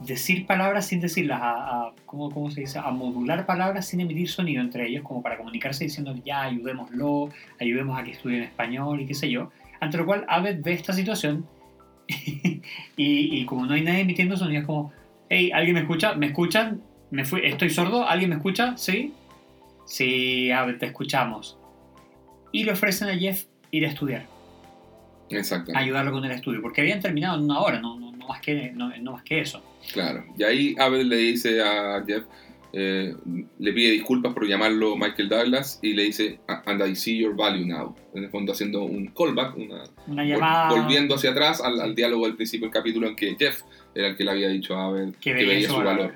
[0.00, 1.50] decir palabras sin decirlas, a,
[1.86, 2.78] a- ¿cómo, cómo se dice?
[2.78, 7.30] A modular palabras sin emitir sonido entre ellos, como para comunicarse diciendo ya ayudémoslo,
[7.60, 9.50] ayudemos a que estudie en español y qué sé yo.
[9.80, 11.46] Ante lo cual Abed ve esta situación
[12.08, 12.60] y,
[12.96, 14.92] y como no hay nadie emitiendo sonido, es como,
[15.28, 16.14] hey, ¿alguien me escucha?
[16.14, 16.80] ¿Me escuchan?
[17.10, 17.40] ¿Me fui?
[17.44, 18.06] ¿Estoy sordo?
[18.08, 18.76] ¿Alguien me escucha?
[18.76, 19.12] ¿Sí?
[19.86, 21.58] Sí, te escuchamos.
[22.52, 24.26] y le ofrecen a Jeff ir a estudiar.
[25.30, 25.72] Exacto.
[25.74, 28.90] Ayudarlo con el estudio, porque habían terminado en una hora, no, no, más, que, no,
[29.12, 29.62] más que eso.
[29.92, 32.24] Claro, y ahí Abel le dice a Jeff,
[32.72, 33.14] eh,
[33.58, 37.64] le pide disculpas por llamarlo Michael Douglas y le dice, and I see your value
[37.64, 37.94] now.
[38.14, 39.56] En el fondo haciendo un callback,
[40.06, 40.68] una, llamada...
[40.68, 43.62] volviendo hacia atrás al, diálogo del principio del capítulo en que Jeff
[43.94, 46.14] era el que le había dicho a Abel que veía, su valor.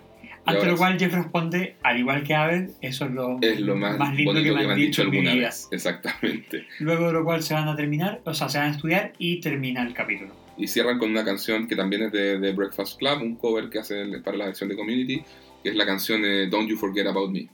[0.56, 4.14] Ante lo cual Jeff responde, al igual que Abel, eso es lo, es lo más,
[4.14, 5.68] lindo que me han dicho, alguna vez.
[5.70, 6.66] Exactamente.
[6.78, 9.40] Luego de lo cual se van a terminar, o sea, se van a estudiar y
[9.40, 10.34] termina el capítulo.
[10.56, 13.78] Y cierran con una canción que también es de, de Breakfast Club, un cover que
[13.78, 15.22] hacen para la versión de Community,
[15.62, 17.48] que es la canción de Don't You Forget About Me.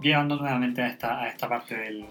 [0.00, 2.04] Llegando nuevamente a esta, a esta parte del,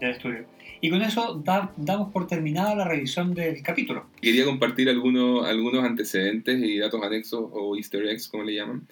[0.00, 0.53] del estudio.
[0.80, 1.42] Y con eso
[1.76, 4.06] damos por terminada la revisión del capítulo.
[4.20, 8.86] Quería compartir algunos, algunos antecedentes y datos anexos o easter eggs, como le llaman.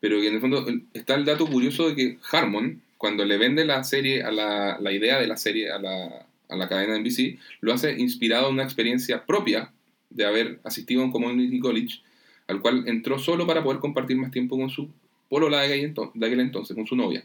[0.00, 3.84] Pero en el fondo está el dato curioso de que Harmon, cuando le vende la
[3.84, 7.38] serie, a la, la idea de la serie a la, a la cadena de NBC,
[7.60, 9.72] lo hace inspirado en una experiencia propia
[10.10, 12.00] de haber asistido a un community college
[12.48, 14.88] al cual entró solo para poder compartir más tiempo con su
[15.28, 17.24] polola de aquel entonces, con su novia.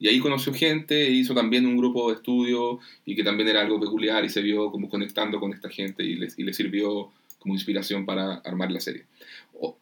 [0.00, 3.60] Y ahí conoció gente, e hizo también un grupo de estudio y que también era
[3.60, 7.12] algo peculiar y se vio como conectando con esta gente y le, y le sirvió
[7.38, 9.04] como inspiración para armar la serie.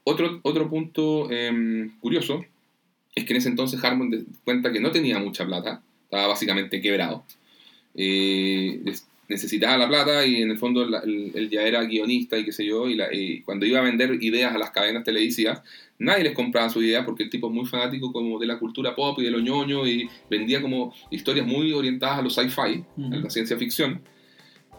[0.04, 2.44] otro, otro punto em, curioso
[3.14, 7.24] es que en ese entonces Harmon cuenta que no tenía mucha plata, estaba básicamente quebrado.
[7.94, 8.80] Eh,
[9.28, 12.88] necesitaba la plata y en el fondo él, ya era guionista y qué sé yo,
[12.88, 15.62] y, cuando iba a vender ideas a las cadenas televisivas,
[15.98, 18.94] nadie les compraba su idea porque el tipo es muy fanático como de la cultura
[18.94, 23.16] pop y de lo ñoño y vendía como historias muy orientadas a los sci-fi, a
[23.16, 24.00] la ciencia ficción.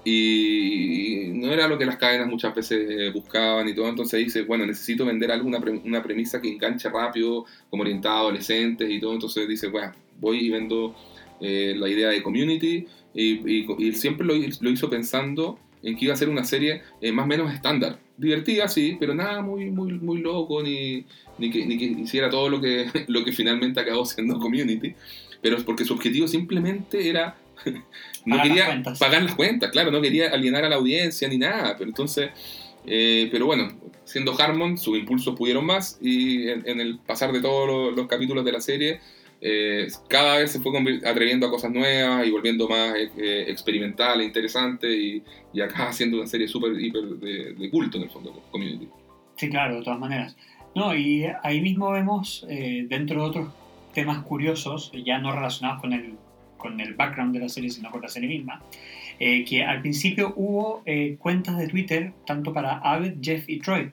[0.06, 4.66] Y no era lo que las cadenas muchas veces buscaban y todo, entonces dice, bueno,
[4.66, 5.50] necesito vender algo,
[5.84, 10.46] una, premisa que enganche rápido, como orientada a adolescentes y todo, entonces dice, bueno, voy
[10.46, 10.96] y vendo
[11.42, 16.30] eh, la idea de community y, siempre lo, hizo pensando en que iba a ser
[16.30, 18.00] una serie eh, más o menos estándar.
[18.20, 21.06] Divertida, sí, pero nada muy, muy, muy loco, ni,
[21.38, 24.94] ni, que, ni que hiciera todo lo que, lo que finalmente acabó siendo Community.
[25.42, 27.38] Pero es porque su objetivo simplemente era...
[28.26, 31.38] no pagar quería las pagar las cuentas, claro, no quería alienar a la audiencia ni
[31.38, 31.76] nada.
[31.78, 32.30] Pero entonces...
[32.86, 33.72] Eh, pero bueno,
[34.04, 38.52] siendo Harmon, sus impulsos pudieron más y en, el pasar de todos los capítulos de
[38.52, 39.00] la serie
[39.42, 40.72] eh, cada vez se fue
[41.06, 45.24] atreviendo a cosas nuevas y volviendo más eh, experimental e interesante y,
[45.54, 48.90] y, acá haciendo una serie súper hiper de, culto en el fondo, community.
[49.38, 50.36] Sí, claro, de todas maneras.
[50.76, 53.50] No, y ahí mismo vemos, eh, dentro de otros
[53.94, 56.16] temas curiosos, ya no relacionados con el,
[56.58, 58.62] con el background de la serie, sino con la serie misma,
[59.18, 60.82] que al principio hubo
[61.18, 63.92] cuentas de Twitter, tanto para Abed, Jeff y Troy,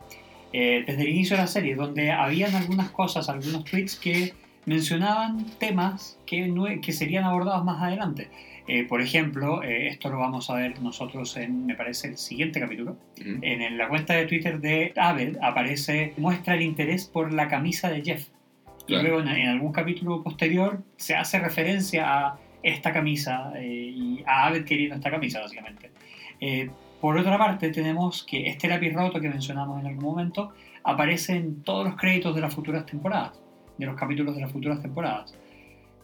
[0.53, 4.35] desde el inicio de la serie, donde habían algunas cosas, algunos tweets que
[4.67, 6.53] mencionaban temas que,
[6.83, 8.29] que serían abordados más adelante.
[8.69, 12.59] Eh, por ejemplo, eh, esto lo vamos a ver nosotros en, me parece, el siguiente
[12.59, 12.99] capítulo.
[13.17, 18.03] En la cuenta de Twitter de Abel aparece, muestra el interés por la camisa de
[18.03, 18.29] Jeff.
[18.89, 24.47] Y luego en, algún capítulo posterior se hace referencia a esta camisa eh, y a
[24.47, 25.91] Abel queriendo esta camisa, básicamente.
[27.01, 30.53] por otra parte, tenemos que este lápiz roto que mencionamos en algún momento
[30.83, 33.46] aparece en todos los créditos de las futuras temporadas
[33.79, 35.35] de los capítulos de las futuras temporadas.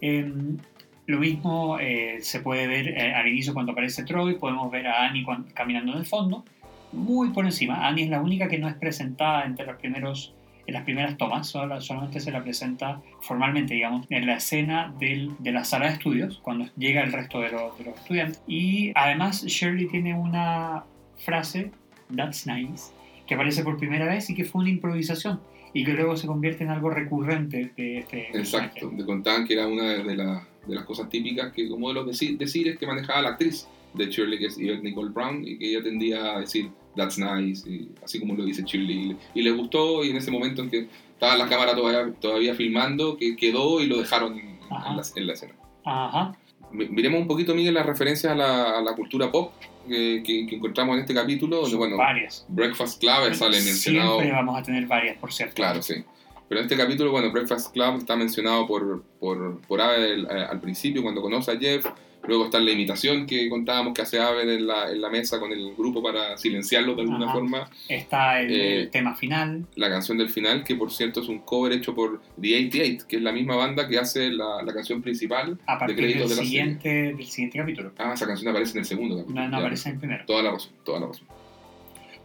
[0.00, 0.58] Em,
[1.06, 5.06] lo mismo eh, se puede ver eh, al inicio cuando aparece Troy, podemos ver a
[5.06, 6.44] Annie caminando en el fondo,
[6.92, 7.86] muy por encima.
[7.86, 10.34] Annie es la única que no es presentada entre los primeros,
[10.66, 15.52] en las primeras tomas, solamente se la presenta formalmente, digamos, en la escena del, de
[15.52, 18.42] la sala de estudios, cuando llega el resto de los, de los estudiantes.
[18.46, 20.84] Y además Shirley tiene una
[21.16, 21.72] frase,
[22.14, 22.92] That's nice,
[23.26, 25.40] que aparece por primera vez y que fue una improvisación
[25.74, 29.66] y que luego se convierte en algo recurrente de este Exacto, de contaban que era
[29.66, 33.66] una de, de, las cosas típicas que como de los decires que manejaba la actriz
[33.94, 37.90] de Shirley, que es Nicole Brown, y que ella tendía a decir that's nice, y
[38.02, 39.16] así como lo dice Shirley.
[39.34, 43.16] Y, le gustó, y en ese momento en que estaba la cámara todavía, todavía filmando,
[43.16, 45.54] que quedó y lo dejaron en, la, escena.
[45.84, 46.36] Ajá.
[46.70, 49.52] Miremos un poquito, Miguel, las referencias a la, a la cultura pop
[49.88, 52.44] que, encontramos en este capítulo, donde, bueno, varias.
[52.48, 54.16] Breakfast Club sale mencionado.
[54.18, 55.54] Siempre vamos a tener varias, por cierto.
[55.54, 56.04] Claro, sí.
[56.48, 60.60] Pero en este capítulo, bueno, Breakfast Club está mencionado por, por, por Abel eh, al
[60.60, 61.86] principio, cuando conoce a Jeff.
[62.26, 65.52] Luego está la imitación que contábamos que hace Abel en la, en la mesa con
[65.52, 67.68] el grupo para silenciarlo de alguna forma.
[67.88, 69.66] Está el, eh, tema final.
[69.74, 73.16] La canción del final, que por cierto es un cover hecho por The 88, que
[73.16, 76.36] es la misma banda que hace la, la canción principal a partir de créditos del
[76.36, 77.92] de la siguiente, del siguiente capítulo.
[77.98, 79.40] Ah, esa canción aparece en el segundo capítulo.
[79.40, 80.24] No, no aparece en el primero.
[80.26, 81.26] Toda la razón, toda la razón.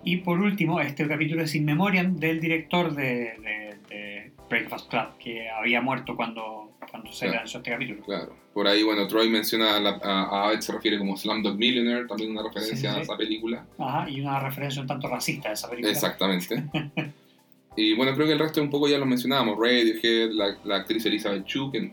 [0.04, 3.68] Y por último, este capítulo es In Memoriam del director de, de
[4.50, 8.04] Breakfast Club, que había muerto cuando, cuando se lanzó este capítulo.
[8.04, 8.36] Claro.
[8.54, 12.94] Por ahí, bueno, Troy menciona a, a, se refiere como Slumdog Millionaire, también una referencia
[12.94, 13.66] a esa película.
[13.78, 15.92] Ajá, y una referencia un tanto racista a esa película.
[15.92, 16.64] Exactamente.
[17.76, 19.58] y bueno, creo que el resto un poco ya lo mencionábamos.
[19.60, 21.92] Radiohead, la, la actriz Elizabeth Chu, que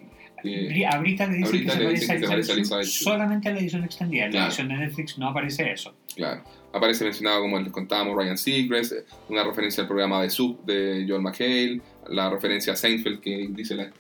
[0.91, 4.27] a Brita le dicen que, se, parece a Elizabeth solamente en la edición extendida.
[4.27, 5.95] En la edición de Netflix no aparece eso.
[6.15, 6.43] Claro.
[6.73, 8.93] Aparece mencionado, como les contábamos, Ryan Seacrest,
[9.29, 13.75] una referencia al programa de Soup de Joel McHale, la referencia a Seinfeld que dice
[13.75, 13.91] la,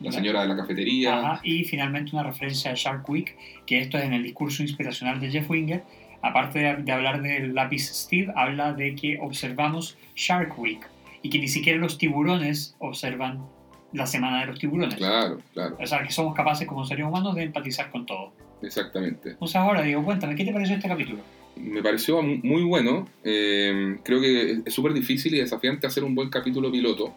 [0.00, 1.18] la, señora de la cafetería.
[1.18, 5.20] Ajá, y finalmente una referencia a Shark Week, que esto es en el discurso inspiracional
[5.20, 5.82] de Jeff Winger.
[6.22, 10.86] Aparte de, de hablar del lápiz Steve, habla de que observamos Shark Week
[11.22, 13.44] y que ni siquiera los tiburones observan
[13.92, 14.96] la semana de los tiburones.
[14.96, 15.76] Claro, claro.
[15.80, 18.32] O sea, que somos capaces como seres humanos de empatizar con todo.
[18.62, 19.36] Exactamente.
[19.46, 21.20] Sea, ahora digo, cuéntame, ¿qué te pareció este capítulo?
[21.56, 23.08] Me pareció muy bueno.
[23.24, 27.14] Eh, creo que es súper difícil y desafiante hacer un buen capítulo piloto.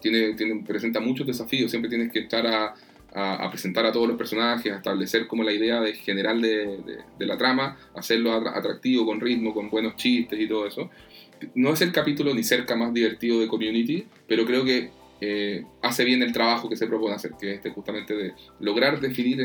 [0.00, 0.34] Tiene,
[0.66, 1.70] presenta muchos desafíos.
[1.70, 5.80] Siempre tienes que estar a, presentar a todos los personajes, a establecer como la idea
[5.80, 10.90] de, general de, la trama, hacerlo atractivo, con ritmo, con buenos chistes y todo eso.
[11.54, 16.04] No es el capítulo ni cerca más divertido de Community, pero creo que eh, hace
[16.04, 19.40] bien el trabajo que se propone hacer, que es este justamente de lograr definir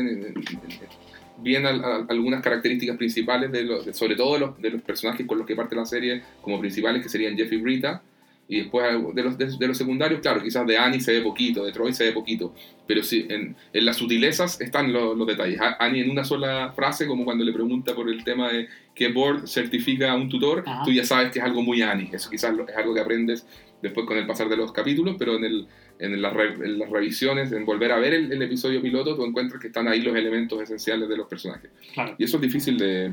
[1.38, 5.56] bien algunas características principales, de, sobre todo de los, de los, personajes con los que
[5.56, 8.02] parte la serie como principales, que serían Jeffrey Brita,
[8.46, 11.72] y después de los, de, los secundarios, claro, quizás de Annie se ve poquito, de
[11.72, 12.54] Troy se ve poquito,
[12.86, 15.58] pero sí, en, en las sutilezas están los, los, detalles.
[15.78, 19.48] Annie en una sola frase, como cuando le pregunta por el tema de que Board
[19.48, 22.10] certifica a un tutor, tú ya sabes que es algo muy Annie.
[22.12, 23.46] Eso quizás es algo que aprendes
[23.80, 25.66] después con el pasar de los capítulos, pero en, el,
[25.98, 30.00] en, las, revisiones, en volver a ver el, episodio piloto, tú encuentras que están ahí
[30.00, 31.70] los elementos esenciales de los personajes.
[32.18, 33.10] Y eso es difícil de,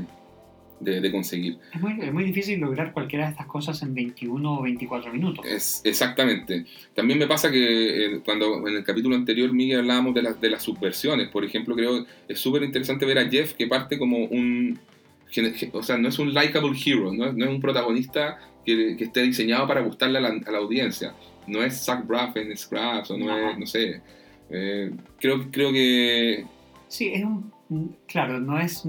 [0.82, 1.58] de, conseguir.
[1.74, 5.46] Es muy, es muy, difícil lograr cualquiera de estas cosas en 21 o 24 minutos.
[5.46, 6.66] Es, exactamente.
[6.94, 10.64] También me pasa que eh, cuando en el capítulo anterior, Miguel, hablábamos de, de las
[10.64, 11.30] subversiones.
[11.30, 14.80] Por ejemplo, creo es súper interesante ver a Jeff que parte como un...
[15.72, 19.06] O sea, no es un likable hero, no es, no es un protagonista que, que,
[19.06, 21.14] esté diseñado para gustarle a la, a la audiencia.
[21.48, 24.02] No es Zach Braff en Scraps o no es, no sé.
[24.50, 26.46] Eh, creo, creo que...
[26.90, 27.52] Sí, es un...
[28.06, 28.86] Claro, no es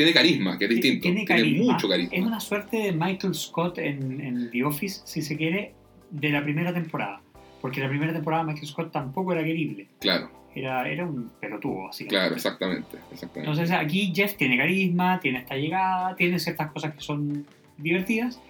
[0.00, 1.02] tiene carisma, que es distinto.
[1.02, 2.16] Tiene, mucho carisma.
[2.16, 5.74] Es una suerte de Michael Scott en, en, The Office, si se quiere,
[6.10, 7.20] de la primera temporada.
[7.60, 9.88] Porque la primera temporada Michael Scott tampoco era querible.
[10.00, 10.30] Claro.
[10.54, 13.50] Era, era un pelotudo, así Claro, exactamente, exactamente.
[13.50, 17.46] Entonces aquí Jeff tiene carisma, tiene esta llegada, tiene ciertas cosas que son
[17.76, 18.40] divertidas.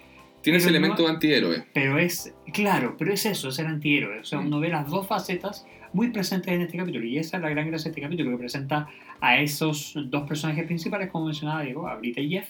[0.41, 1.65] Tiene ese elemento de antihéroe.
[1.73, 4.21] Pero es, claro, pero es eso, es el antihéroe.
[4.21, 4.47] O sea, mm.
[4.47, 7.05] uno ve las dos facetas muy presentes en este capítulo.
[7.05, 8.87] Y esa es la gran gracia de este capítulo, que presenta
[9.19, 12.49] a esos dos personajes principales, como mencionaba Diego, a Brita y Jeff,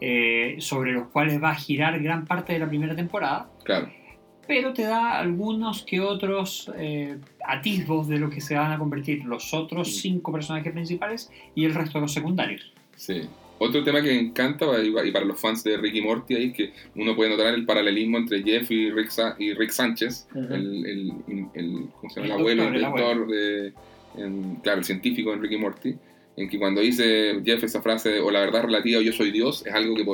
[0.00, 3.50] eh, sobre los cuales va a girar gran parte de la primera temporada.
[3.64, 3.88] Claro.
[4.46, 9.24] Pero te da algunos que otros eh, atisbos de lo que se van a convertir
[9.24, 12.72] los otros cinco personajes principales y el resto de los secundarios.
[12.96, 13.22] Sí.
[13.64, 17.14] Otro tema que me encanta y para los fans de Ricky Morty es que uno
[17.14, 21.12] puede notar el paralelismo entre Jeff y Rick, y Rick Sánchez, el, el,
[21.54, 22.34] el, ¿cómo se llama?
[22.34, 23.72] el, abuelo, el doctor, de,
[24.64, 25.94] claro, el científico en Ricky Morty,
[26.36, 29.30] en que cuando dice Jeff esa frase de, o la verdad relativa o yo soy
[29.30, 30.04] Dios, es algo que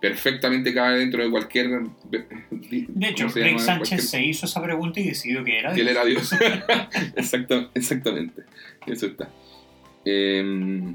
[0.00, 1.82] perfectamente cabe dentro de cualquier...
[2.10, 5.76] De hecho, Rick Sánchez se hizo esa pregunta y decidió que era Dios.
[5.76, 6.30] Que él era Dios.
[7.74, 8.44] exactamente,
[8.86, 9.28] eso está.
[10.06, 10.94] Eh,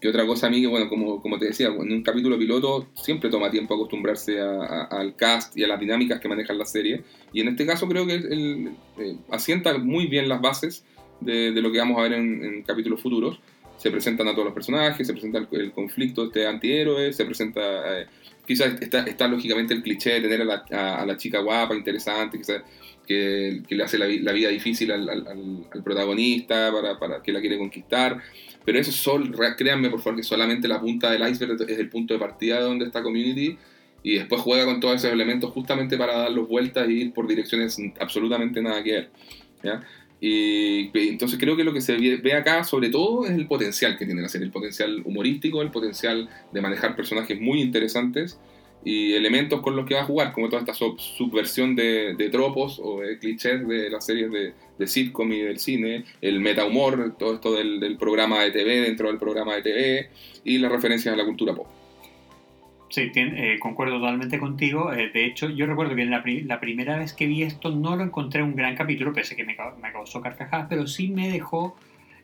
[0.00, 2.88] que otra cosa a mí, que bueno, como, como te decía, en un capítulo piloto
[2.94, 7.02] siempre toma tiempo acostumbrarse al cast y a las dinámicas que manejan la serie.
[7.32, 10.84] Y en este caso creo que él, eh, asienta muy bien las bases
[11.20, 13.40] de, lo que vamos a ver en, capítulos futuros.
[13.76, 18.00] Se presentan a todos los personajes, se presenta el, conflicto de este antihéroe, se presenta...
[18.00, 18.06] Eh,
[18.46, 20.64] quizás está, está, lógicamente el cliché de tener a la,
[20.96, 22.62] a, la chica guapa, interesante, quizás
[23.06, 27.58] que, que, le hace la, vida difícil al, al, protagonista para, para, que la quiere
[27.58, 28.20] conquistar.
[28.70, 32.14] Pero eso, sol, créanme por favor, que solamente la punta del iceberg es el punto
[32.14, 33.58] de partida de donde está Community
[34.04, 37.26] y después juega con todos esos elementos justamente para dar los vueltas y ir por
[37.26, 39.10] direcciones absolutamente nada que ver.
[40.20, 44.06] Y entonces creo que lo que se ve acá sobre todo es el potencial que
[44.06, 48.38] tiene la serie, el potencial humorístico, el potencial de manejar personajes muy interesantes
[48.84, 52.80] y elementos con los que va a jugar, como toda esta subversión de, de, tropos
[52.82, 57.34] o de clichés de las series de, de sitcom y del cine, el meta-humor, todo
[57.34, 60.10] esto del, del, programa de TV dentro del programa de TV
[60.44, 61.66] y las referencias a la cultura pop.
[62.88, 64.92] Sí, eh, concuerdo totalmente contigo.
[64.92, 68.02] Eh, de hecho, yo recuerdo que la, la, primera vez que vi esto no lo
[68.02, 71.76] encontré un gran capítulo, pese que me, me causó carcajadas, pero sí me dejó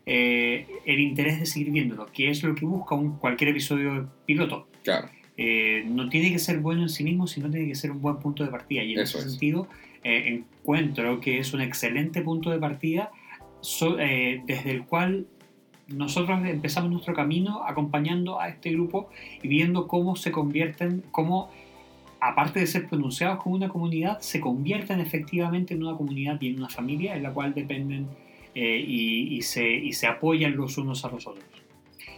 [0.06, 4.66] eh, el interés de seguir viéndolo, que es lo que busca un, cualquier episodio piloto.
[4.82, 5.08] Claro
[5.38, 8.16] eh, no tiene que ser bueno en sí mismo, sino tiene que ser un buen
[8.18, 8.82] punto de partida.
[8.82, 9.68] Y en ese sentido,
[10.02, 13.10] eh, encuentro que es un excelente punto de partida
[13.98, 15.26] eh, desde el cual
[15.88, 19.10] nosotros empezamos nuestro camino acompañando a este grupo
[19.42, 21.50] y viendo cómo se convierten, cómo
[22.20, 26.58] aparte de ser pronunciados como una comunidad, se convierten efectivamente en una comunidad y en
[26.58, 28.08] una familia en la cual dependen
[28.54, 31.44] y, se, y se apoyan los unos a los otros.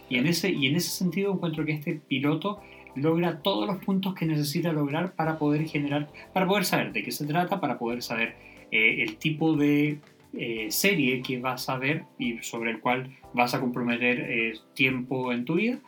[0.09, 2.61] Y en, ese, y en ese sentido encuentro que este piloto
[2.95, 7.11] logra todos los puntos que necesita lograr para poder generar, para poder saber de qué
[7.11, 8.35] se trata, para poder saber
[8.71, 9.99] eh, el tipo de
[10.33, 15.31] eh, serie que vas a ver y sobre el cual vas a comprometer eh, tiempo
[15.31, 15.79] en tu vida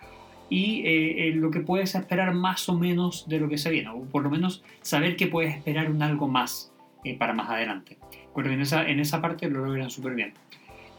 [0.49, 4.21] y lo que puedes esperar más o menos de lo que se viene, o por
[4.21, 6.73] lo menos saber que puedes esperar un algo más
[7.17, 7.97] para más adelante.
[8.33, 10.33] Bueno, en esa, en esa parte lo logran súper bien.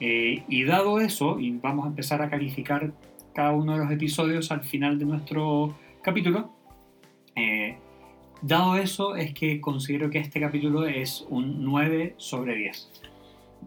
[0.00, 2.94] y dado eso, y vamos a empezar a calificar
[3.34, 6.50] cada uno de los episodios al final de nuestro capítulo.
[7.36, 7.76] Eh,
[8.42, 12.90] dado eso, es que considero que este capítulo es un 9 sobre 10.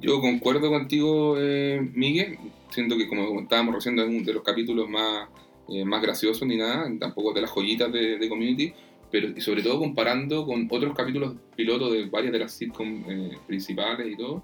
[0.01, 2.38] Yo concuerdo contigo, eh, Miguel.
[2.69, 5.29] Siento que, como comentábamos recién, es uno de los capítulos más,
[5.69, 8.73] eh, más graciosos ni nada, tampoco de las joyitas de, Community,
[9.09, 13.05] pero y sobre todo comparando con otros capítulos pilotos de varias de las sitcoms
[13.47, 14.43] principales y todo,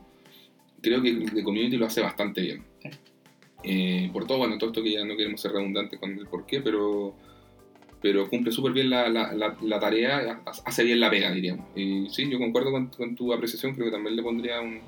[0.82, 4.12] creo que The Community lo hace bastante bien.
[4.14, 7.14] por todo, bueno, todo esto que ya no queremos ser redundantes con el porqué, pero
[8.02, 11.66] pero cumple súper bien la, la, la, tarea, hace bien la pega, diríamos.
[11.76, 14.80] Y sí, yo concuerdo con, con tu apreciación, creo que también le pondría un,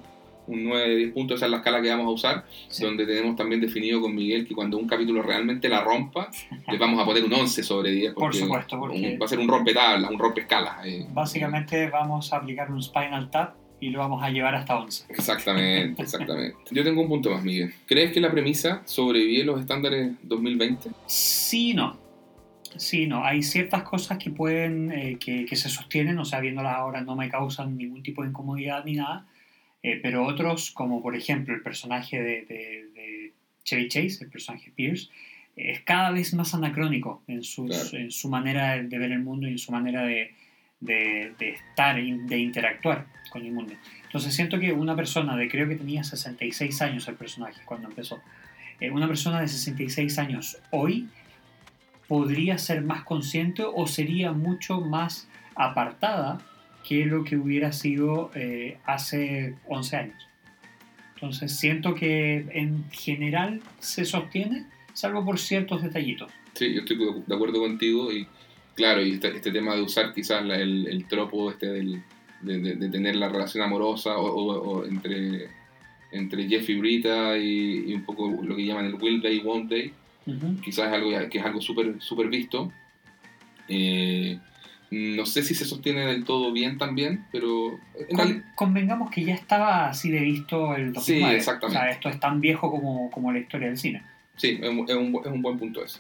[0.48, 2.46] un 9 de 10 puntos, esa es la escala que vamos a usar,
[2.80, 6.30] donde tenemos también definido con Miguel que cuando un capítulo realmente la rompa,
[6.72, 8.14] le vamos a poner un 11 sobre 10.
[8.14, 10.82] Por supuesto, porque va a ser un rompetabla, un rompescala.
[10.86, 11.06] Eh.
[11.12, 15.06] Básicamente vamos a aplicar un Spinal Tap y lo vamos a llevar hasta 11.
[15.10, 16.58] Exactamente, exactamente.
[16.72, 17.74] Yo tengo un punto más, Miguel.
[17.86, 20.90] ¿Crees que la premisa sobrevive los estándares 2020?
[21.06, 22.03] Sí, no.
[22.78, 27.02] Sí, no, hay ciertas cosas que pueden, eh, que, se sostienen, o sea, viéndolas ahora
[27.02, 29.28] no me causan ningún tipo de incomodidad ni nada,
[29.82, 35.10] eh, pero otros, como por ejemplo el personaje de, Chevy Chase, el personaje Pierce,
[35.56, 39.52] es cada vez más anacrónico en, sus, en su manera de ver el mundo y
[39.52, 40.34] en su manera de,
[40.84, 43.74] de, estar, de interactuar con el mundo.
[44.06, 48.22] Entonces siento que una persona de, creo que tenía 66 años el personaje cuando empezó,
[48.80, 51.08] eh, una persona de 66 años hoy
[52.14, 56.38] podría ser más consciente o sería mucho más apartada
[56.88, 60.28] que lo que hubiera sido eh, hace 11 años.
[61.16, 66.32] Entonces siento que en general se sostiene, salvo por ciertos detallitos.
[66.54, 68.28] Sí, yo estoy de acuerdo contigo y
[68.76, 72.04] claro, y este, este tema de usar quizás el, el, tropo este del,
[72.42, 75.48] de, tener la relación amorosa o, entre,
[76.12, 79.68] entre Jeff y Brita y, y, un poco lo que llaman el will day, won't
[79.72, 79.92] day,
[80.64, 82.72] Quizás es algo que es algo súper super visto.
[83.68, 84.40] Eh,
[84.92, 87.80] no sé si se sostiene del todo bien también, pero...
[88.56, 91.32] convengamos que ya estaba así de visto el 2009.
[91.32, 91.78] Sí, exactamente.
[91.78, 94.04] O sea, esto es tan viejo como, como la historia del cine.
[94.36, 96.00] Sí, es un, es un, es un buen punto eso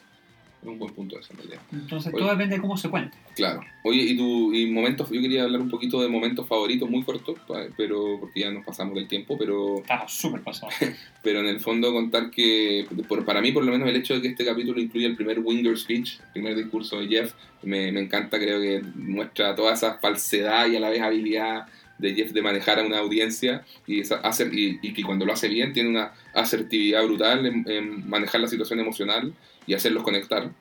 [0.70, 1.61] un buen punto eso en realidad.
[1.72, 3.18] Entonces todo depende de cómo se cuente.
[3.36, 3.61] Claro.
[3.84, 7.38] Oye, y tu y momentos, yo quería hablar un poquito de momentos favoritos muy cortos,
[7.78, 9.78] pero porque ya nos pasamos del tiempo, pero...
[9.78, 10.74] Estamos súper pasados.
[11.24, 14.22] pero en el fondo contar que, por, para mí por lo menos el hecho de
[14.22, 17.34] que este capítulo incluya el primer Winger Speech, el primer discurso de Jeff,
[17.64, 22.14] me, me encanta, creo que muestra toda esa falsedad y a la vez habilidad de
[22.16, 25.89] Jeff de manejar a una audiencia y, hacer, y, que cuando lo hace bien tiene
[25.89, 29.34] una asertividad brutal en, manejar la situación emocional
[29.68, 30.51] y hacerlos conectar.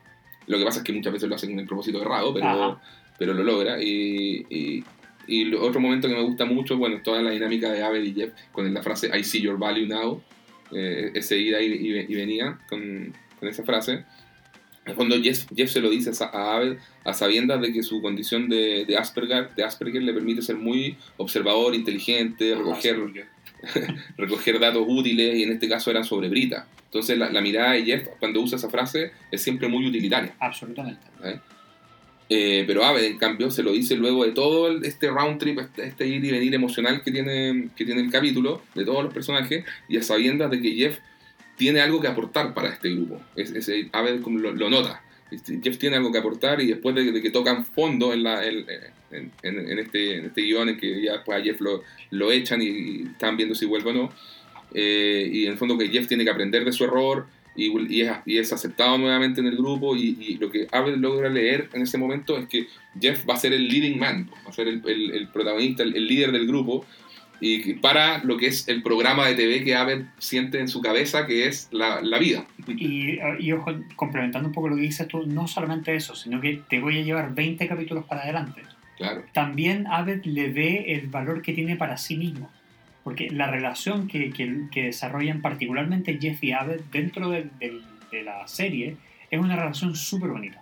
[0.46, 2.80] Lo que pasa es que muchas veces lo hacen con el propósito errado, pero,
[3.18, 3.82] pero lo logra.
[3.82, 4.84] Y, y,
[5.26, 8.32] y, otro momento que me gusta mucho, bueno, toda la dinámica de Abel y Jeff
[8.50, 10.20] con la frase I see your value now,
[10.72, 14.05] eh, ese ida y, venía con, con esa frase
[14.84, 18.84] el fondo, Jeff, se lo dice a Abel a sabiendas de que su condición de,
[18.84, 22.98] de, Asperger, de Asperger le permite ser muy observador, inteligente, recoger,
[24.16, 26.66] recoger datos útiles, y en este caso eran sobre Brita.
[26.84, 30.34] Entonces, la, mirada de Jeff, cuando usa esa frase, es siempre muy utilitaria.
[30.38, 31.00] Absolutamente.
[32.28, 35.86] Eh, pero Abel, en cambio, se lo dice luego de todo este round trip, este,
[35.86, 39.64] este, ir y venir emocional que tiene, que tiene el capítulo, de todos los personajes,
[39.88, 40.98] y a sabiendas de que Jeff
[41.56, 43.20] tiene algo que aportar para este grupo.
[43.36, 45.02] Es, a ver cómo lo, nota.
[45.33, 48.66] Este, Jeff tiene algo que aportar y después de, que tocan fondo en, la, en,
[49.78, 53.37] este, en este guion en que ya después a Jeff lo, lo echan y, están
[53.37, 54.12] viendo si vuelve o no,
[54.74, 58.03] eh, y en el fondo que Jeff tiene que aprender de su error y, y,
[58.03, 61.83] es, y es, aceptado nuevamente en el grupo y, lo que Abel logra leer en
[61.83, 62.66] ese momento es que
[63.01, 66.33] Jeff va a ser el leading man, va a ser el, el, protagonista, el, líder
[66.33, 66.87] del grupo
[67.45, 71.26] y para lo que es el programa de TV que Abed siente en su cabeza,
[71.26, 72.47] que es la, la vida.
[72.68, 76.62] Y, y, ojo, complementando un poco lo que dices tú, no solamente eso, sino que
[76.70, 78.62] te voy a llevar 20 capítulos para adelante.
[78.97, 79.24] Claro.
[79.32, 82.49] También Abed le ve el valor que tiene para sí mismo.
[83.03, 87.80] Porque la relación que, que, que desarrollan particularmente Jeff y Abed dentro de, de,
[88.12, 88.97] de la serie
[89.32, 90.61] es una relación súper bonita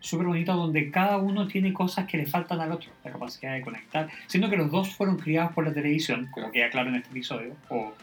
[0.00, 3.62] súper bonito donde cada uno tiene cosas que le faltan al otro, la capacidad de
[3.62, 7.10] conectar, siendo que los dos fueron criados por la televisión, como queda claro en este
[7.10, 7.94] episodio, o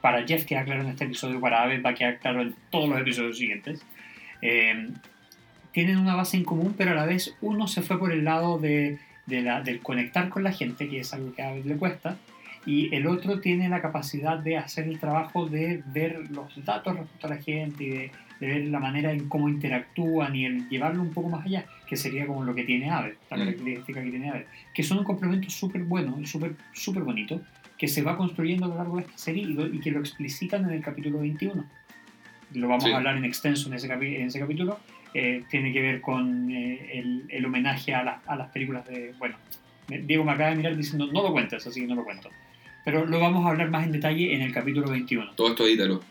[0.00, 2.88] para Jeff queda claro en este episodio, para Abed va a quedar claro en todos
[2.88, 3.84] los episodios siguientes.
[4.40, 4.88] Eh,
[5.72, 8.58] tienen una base en común, pero a la vez uno se fue por el lado
[8.58, 11.76] de, de la, del conectar con la gente, que es algo que a Abed le
[11.76, 12.16] cuesta,
[12.66, 17.26] y el otro tiene la capacidad de hacer el trabajo de ver los datos respecto
[17.26, 21.02] a la gente y de de ver la manera en cómo interactúan y el llevarlo
[21.02, 23.40] un poco más allá, que sería como lo que tiene Aver, la mm.
[23.40, 27.40] característica que tiene Aver, que son un complemento súper bueno, súper súper bonito,
[27.76, 30.70] que se va construyendo a lo largo de esta serie y, que lo explicitan en
[30.70, 31.64] el capítulo 21.
[32.54, 34.78] Lo vamos a hablar en extenso en ese, en ese capítulo.
[35.14, 39.12] Eh, tiene que ver con eh, el, el, homenaje a, a, las películas de...
[39.18, 39.36] Bueno,
[39.88, 42.30] Diego me acaba de mirar diciendo no lo cuentes, así que no lo cuento.
[42.84, 45.32] Pero lo vamos a hablar más en detalle en el capítulo 21.
[45.34, 46.02] Todo esto edítalo.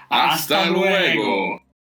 [0.09, 1.63] ¡Hasta, luego!